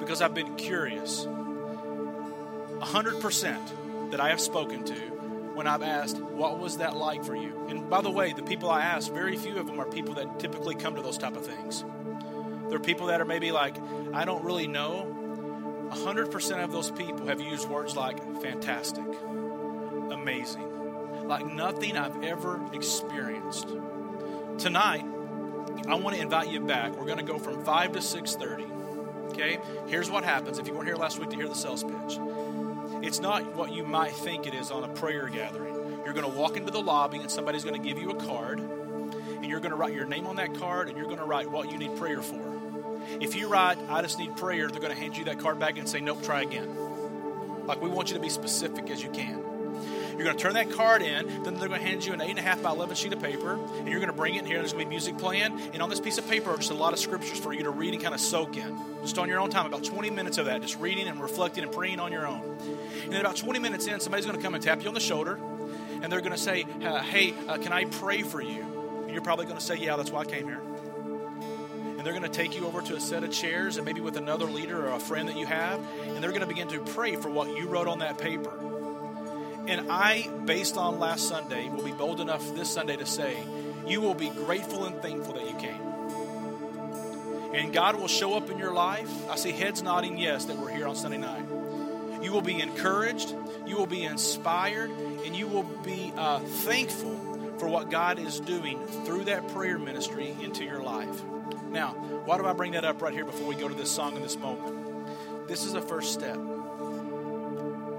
because 0.00 0.20
I've 0.20 0.34
been 0.34 0.56
curious. 0.56 1.24
100% 1.24 4.10
that 4.10 4.18
I 4.18 4.30
have 4.30 4.40
spoken 4.40 4.82
to 4.86 5.15
when 5.56 5.66
I've 5.66 5.82
asked, 5.82 6.18
What 6.20 6.58
was 6.58 6.76
that 6.78 6.96
like 6.96 7.24
for 7.24 7.34
you? 7.34 7.66
And 7.68 7.88
by 7.88 8.02
the 8.02 8.10
way, 8.10 8.32
the 8.32 8.42
people 8.42 8.70
I 8.70 8.82
asked, 8.82 9.12
very 9.12 9.36
few 9.36 9.56
of 9.58 9.66
them 9.66 9.80
are 9.80 9.86
people 9.86 10.14
that 10.14 10.38
typically 10.38 10.74
come 10.74 10.94
to 10.96 11.02
those 11.02 11.16
type 11.16 11.34
of 11.34 11.46
things. 11.46 11.84
There 12.68 12.76
are 12.76 12.82
people 12.82 13.06
that 13.06 13.20
are 13.20 13.24
maybe 13.24 13.52
like, 13.52 13.76
I 14.12 14.24
don't 14.24 14.44
really 14.44 14.66
know. 14.66 15.12
100% 15.90 16.64
of 16.64 16.72
those 16.72 16.90
people 16.90 17.28
have 17.28 17.40
used 17.40 17.68
words 17.68 17.96
like 17.96 18.18
fantastic, 18.42 19.04
amazing, 20.10 21.26
like 21.26 21.46
nothing 21.46 21.96
I've 21.96 22.22
ever 22.22 22.60
experienced. 22.72 23.68
Tonight, 24.58 25.04
I 25.88 25.94
want 25.94 26.16
to 26.16 26.22
invite 26.22 26.48
you 26.48 26.60
back. 26.60 26.96
We're 26.96 27.06
going 27.06 27.18
to 27.18 27.24
go 27.24 27.38
from 27.38 27.64
5 27.64 27.92
to 27.92 27.98
6:30. 28.00 29.30
Okay? 29.30 29.58
Here's 29.86 30.10
what 30.10 30.24
happens 30.24 30.58
if 30.58 30.66
you 30.66 30.74
weren't 30.74 30.86
here 30.86 30.96
last 30.96 31.18
week 31.18 31.30
to 31.30 31.36
hear 31.36 31.48
the 31.48 31.54
sales 31.54 31.82
pitch. 31.82 32.18
It's 33.06 33.20
not 33.20 33.54
what 33.54 33.72
you 33.72 33.84
might 33.84 34.10
think 34.10 34.48
it 34.48 34.54
is 34.54 34.72
on 34.72 34.82
a 34.82 34.88
prayer 34.88 35.28
gathering. 35.28 35.76
You're 36.04 36.12
going 36.12 36.28
to 36.28 36.36
walk 36.36 36.56
into 36.56 36.72
the 36.72 36.80
lobby 36.80 37.18
and 37.18 37.30
somebody's 37.30 37.62
going 37.62 37.80
to 37.80 37.88
give 37.88 38.02
you 38.02 38.10
a 38.10 38.16
card 38.16 38.58
and 38.58 39.44
you're 39.46 39.60
going 39.60 39.70
to 39.70 39.76
write 39.76 39.94
your 39.94 40.06
name 40.06 40.26
on 40.26 40.34
that 40.36 40.58
card 40.58 40.88
and 40.88 40.98
you're 40.98 41.06
going 41.06 41.20
to 41.20 41.24
write 41.24 41.48
what 41.48 41.70
you 41.70 41.78
need 41.78 41.96
prayer 41.96 42.20
for. 42.20 42.42
If 43.20 43.36
you 43.36 43.46
write, 43.46 43.78
I 43.88 44.02
just 44.02 44.18
need 44.18 44.36
prayer, 44.36 44.68
they're 44.68 44.80
going 44.80 44.92
to 44.92 45.00
hand 45.00 45.16
you 45.16 45.22
that 45.26 45.38
card 45.38 45.60
back 45.60 45.78
and 45.78 45.88
say, 45.88 46.00
nope, 46.00 46.20
try 46.24 46.42
again. 46.42 46.68
Like, 47.64 47.80
we 47.80 47.88
want 47.88 48.08
you 48.08 48.14
to 48.14 48.20
be 48.20 48.28
specific 48.28 48.90
as 48.90 49.00
you 49.00 49.10
can. 49.10 49.40
You're 50.16 50.24
going 50.24 50.36
to 50.36 50.42
turn 50.42 50.54
that 50.54 50.70
card 50.70 51.02
in, 51.02 51.42
then 51.42 51.56
they're 51.56 51.68
going 51.68 51.80
to 51.80 51.86
hand 51.86 52.04
you 52.04 52.14
an 52.14 52.20
8.5 52.20 52.62
by 52.62 52.70
11 52.70 52.96
sheet 52.96 53.12
of 53.12 53.20
paper, 53.20 53.60
and 53.78 53.86
you're 53.86 54.00
going 54.00 54.10
to 54.10 54.16
bring 54.16 54.34
it 54.34 54.40
in 54.40 54.46
here. 54.46 54.58
There's 54.58 54.72
going 54.72 54.84
to 54.84 54.88
be 54.88 54.94
music 54.94 55.18
playing, 55.18 55.60
and 55.74 55.82
on 55.82 55.90
this 55.90 56.00
piece 56.00 56.16
of 56.16 56.26
paper 56.26 56.50
are 56.50 56.56
just 56.56 56.70
a 56.70 56.74
lot 56.74 56.94
of 56.94 56.98
scriptures 56.98 57.38
for 57.38 57.52
you 57.52 57.64
to 57.64 57.70
read 57.70 57.92
and 57.92 58.02
kind 58.02 58.14
of 58.14 58.20
soak 58.20 58.56
in. 58.56 58.78
Just 59.02 59.18
on 59.18 59.28
your 59.28 59.40
own 59.40 59.50
time, 59.50 59.66
about 59.66 59.84
20 59.84 60.08
minutes 60.08 60.38
of 60.38 60.46
that, 60.46 60.62
just 60.62 60.78
reading 60.80 61.06
and 61.06 61.20
reflecting 61.20 61.64
and 61.64 61.72
praying 61.72 62.00
on 62.00 62.12
your 62.12 62.26
own. 62.26 62.42
And 63.04 63.12
then 63.12 63.20
about 63.20 63.36
20 63.36 63.58
minutes 63.58 63.86
in, 63.86 64.00
somebody's 64.00 64.24
going 64.24 64.38
to 64.38 64.42
come 64.42 64.54
and 64.54 64.64
tap 64.64 64.82
you 64.82 64.88
on 64.88 64.94
the 64.94 65.00
shoulder, 65.00 65.38
and 66.02 66.10
they're 66.10 66.22
going 66.22 66.32
to 66.32 66.38
say, 66.38 66.64
uh, 66.82 67.00
Hey, 67.00 67.34
uh, 67.46 67.58
can 67.58 67.74
I 67.74 67.84
pray 67.84 68.22
for 68.22 68.40
you? 68.40 68.62
And 69.02 69.10
you're 69.10 69.22
probably 69.22 69.44
going 69.44 69.58
to 69.58 69.64
say, 69.64 69.76
Yeah, 69.76 69.96
that's 69.96 70.10
why 70.10 70.22
I 70.22 70.24
came 70.24 70.46
here 70.46 70.62
And 71.98 72.00
they're 72.00 72.14
going 72.14 72.22
to 72.22 72.28
take 72.28 72.56
you 72.56 72.66
over 72.66 72.80
to 72.80 72.96
a 72.96 73.00
set 73.00 73.22
of 73.22 73.30
chairs 73.32 73.76
and 73.76 73.84
maybe 73.84 74.00
with 74.00 74.16
another 74.16 74.46
leader 74.46 74.86
or 74.86 74.92
a 74.92 74.98
friend 74.98 75.28
that 75.28 75.36
you 75.36 75.44
have, 75.44 75.78
and 76.06 76.22
they're 76.22 76.30
going 76.30 76.40
to 76.40 76.46
begin 76.46 76.68
to 76.68 76.80
pray 76.80 77.16
for 77.16 77.28
what 77.28 77.48
you 77.56 77.68
wrote 77.68 77.86
on 77.86 77.98
that 77.98 78.16
paper. 78.16 78.75
And 79.68 79.90
I, 79.90 80.28
based 80.44 80.76
on 80.76 80.98
last 80.98 81.28
Sunday, 81.28 81.68
will 81.68 81.82
be 81.82 81.92
bold 81.92 82.20
enough 82.20 82.54
this 82.54 82.70
Sunday 82.70 82.96
to 82.96 83.06
say, 83.06 83.36
you 83.86 84.00
will 84.00 84.14
be 84.14 84.30
grateful 84.30 84.84
and 84.84 85.00
thankful 85.02 85.34
that 85.34 85.48
you 85.48 85.56
came. 85.56 85.80
And 87.52 87.72
God 87.72 87.96
will 87.96 88.08
show 88.08 88.34
up 88.34 88.50
in 88.50 88.58
your 88.58 88.72
life. 88.72 89.30
I 89.30 89.36
see 89.36 89.52
heads 89.52 89.82
nodding 89.82 90.18
yes 90.18 90.44
that 90.46 90.56
we're 90.56 90.70
here 90.70 90.86
on 90.86 90.94
Sunday 90.94 91.18
night. 91.18 91.44
You 92.22 92.32
will 92.32 92.42
be 92.42 92.60
encouraged, 92.60 93.34
you 93.66 93.76
will 93.76 93.86
be 93.86 94.04
inspired, 94.04 94.90
and 94.90 95.34
you 95.34 95.46
will 95.46 95.62
be 95.62 96.12
uh, 96.16 96.40
thankful 96.40 97.54
for 97.58 97.68
what 97.68 97.90
God 97.90 98.18
is 98.18 98.40
doing 98.40 98.84
through 99.04 99.24
that 99.24 99.48
prayer 99.48 99.78
ministry 99.78 100.36
into 100.42 100.64
your 100.64 100.82
life. 100.82 101.24
Now, 101.70 101.90
why 102.24 102.38
do 102.38 102.46
I 102.46 102.52
bring 102.52 102.72
that 102.72 102.84
up 102.84 103.00
right 103.02 103.12
here 103.12 103.24
before 103.24 103.46
we 103.46 103.54
go 103.54 103.68
to 103.68 103.74
this 103.74 103.90
song 103.90 104.16
in 104.16 104.22
this 104.22 104.36
moment? 104.36 105.48
This 105.48 105.64
is 105.64 105.74
a 105.74 105.82
first 105.82 106.12
step. 106.12 106.38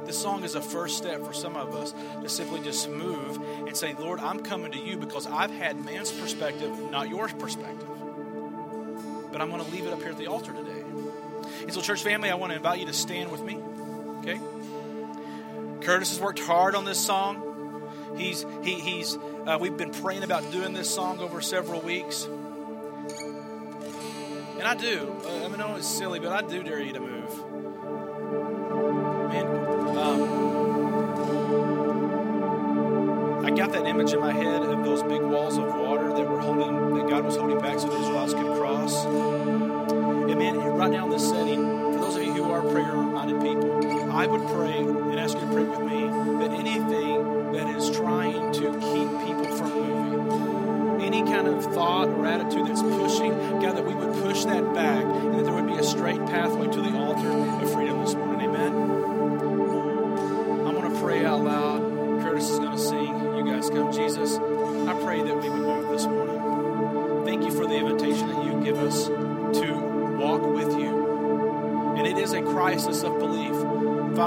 This 0.08 0.18
song 0.22 0.46
is 0.46 0.56
a 0.56 0.62
first 0.62 0.98
step 0.98 1.26
for 1.26 1.34
some 1.34 1.58
of 1.58 1.76
us 1.76 1.94
to 2.22 2.30
simply 2.30 2.62
just 2.62 2.90
move 2.90 3.42
and 3.68 3.76
say, 3.76 3.94
Lord, 3.94 4.22
I'm 4.22 4.40
coming 4.40 4.72
to 4.72 4.80
you 4.80 4.96
because 4.96 5.28
I've 5.28 5.52
had 5.52 5.84
man's 5.84 6.14
perspective, 6.14 6.72
not 6.90 7.10
your 7.10 7.28
perspective. 7.28 7.90
But 9.34 9.42
I'm 9.42 9.50
going 9.52 9.66
to 9.66 9.70
leave 9.70 9.86
it 9.86 9.92
up 9.92 10.00
here 10.00 10.12
at 10.12 10.18
the 10.18 10.28
altar 10.28 10.54
today. 10.54 10.82
And 11.64 11.74
so, 11.74 11.82
church 11.82 12.04
family, 12.04 12.30
I 12.30 12.36
want 12.36 12.52
to 12.52 12.56
invite 12.56 12.80
you 12.80 12.86
to 12.86 12.94
stand 12.94 13.30
with 13.30 13.42
me. 13.42 13.60
Okay? 14.20 14.40
Curtis 15.82 16.12
has 16.12 16.22
worked 16.22 16.40
hard 16.40 16.74
on 16.74 16.86
this 16.86 17.06
song. 17.06 17.44
He's 18.16 18.46
he, 18.64 18.76
he's 18.76 19.18
uh, 19.46 19.58
we've 19.60 19.76
been 19.76 19.92
praying 19.92 20.24
about 20.24 20.50
doing 20.54 20.72
this 20.72 20.90
song 20.90 21.20
over 21.20 21.42
several 21.42 21.82
weeks. 21.82 22.24
And 24.58 24.64
I 24.64 24.74
do. 24.74 25.18
Uh, 25.26 25.44
I 25.44 25.48
mean, 25.50 25.60
I 25.60 25.68
know 25.68 25.76
it's 25.76 25.86
silly, 25.86 26.20
but 26.20 26.32
I 26.32 26.48
do 26.48 26.64
dare 26.64 26.80
you 26.80 26.94
to 26.94 27.02
move. 27.02 27.17
I 33.48 33.50
got 33.52 33.72
that 33.72 33.88
image 33.88 34.12
in 34.12 34.20
my 34.20 34.34
head 34.34 34.62
of 34.62 34.84
those 34.84 35.02
big 35.04 35.22
walls 35.22 35.58
of 35.58 35.74
water 35.74 36.12
that 36.12 36.28
were 36.28 36.42
holding, 36.42 36.96
that 36.96 37.08
God 37.08 37.24
was 37.24 37.38
holding 37.38 37.58
back 37.60 37.80
so 37.80 37.88
the 37.88 37.98
Israelites 37.98 38.34
could 38.34 38.58
cross. 38.58 39.06
And 39.06 40.38
man, 40.38 40.58
right 40.58 40.92
now 40.92 41.06
in 41.06 41.12
this 41.12 41.30
setting, 41.30 41.64
for 41.94 41.98
those 41.98 42.18
of 42.18 42.24
you 42.24 42.34
who 42.34 42.52
are 42.52 42.62
prayer-minded 42.62 43.42
people, 43.42 44.12
I 44.12 44.28
would 44.28 44.46
pray 44.50 44.80
and 44.80 45.18
ask 45.18 45.36
you 45.36 45.40
to 45.40 45.48
pray 45.48 45.64
with 45.64 45.80
me 45.80 46.10
that 46.40 46.52
anything 46.60 47.54
that 47.54 47.70
is 47.74 47.90
trying 47.90 48.52
to 48.52 48.64
keep 48.82 49.10
people 49.26 49.56
from 49.56 49.72
moving, 49.72 51.02
any 51.02 51.24
kind 51.24 51.48
of 51.48 51.64
thought 51.74 52.10
or 52.10 52.26
attitude 52.26 52.68
that's 52.68 52.82
pushing, 52.82 53.32
God, 53.62 53.78
that 53.78 53.86
we 53.86 53.96
would 53.96 54.12
push 54.24 54.44
that 54.44 54.74
back 54.74 55.06
and 55.06 55.36
that 55.36 55.46
there 55.46 55.54
would 55.54 55.68
be 55.68 55.78
a 55.78 55.84
straight 55.86 56.26
pathway 56.26 56.68
to 56.68 56.82
the 56.82 56.98
altar 56.98 57.32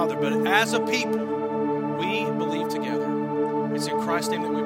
Father, 0.00 0.16
but 0.16 0.46
as 0.46 0.72
a 0.72 0.80
people, 0.80 1.18
we 1.98 2.24
believe 2.24 2.70
together. 2.70 3.74
It's 3.74 3.86
in 3.86 4.00
Christ's 4.00 4.30
name 4.30 4.44
that 4.44 4.50
we 4.50 4.62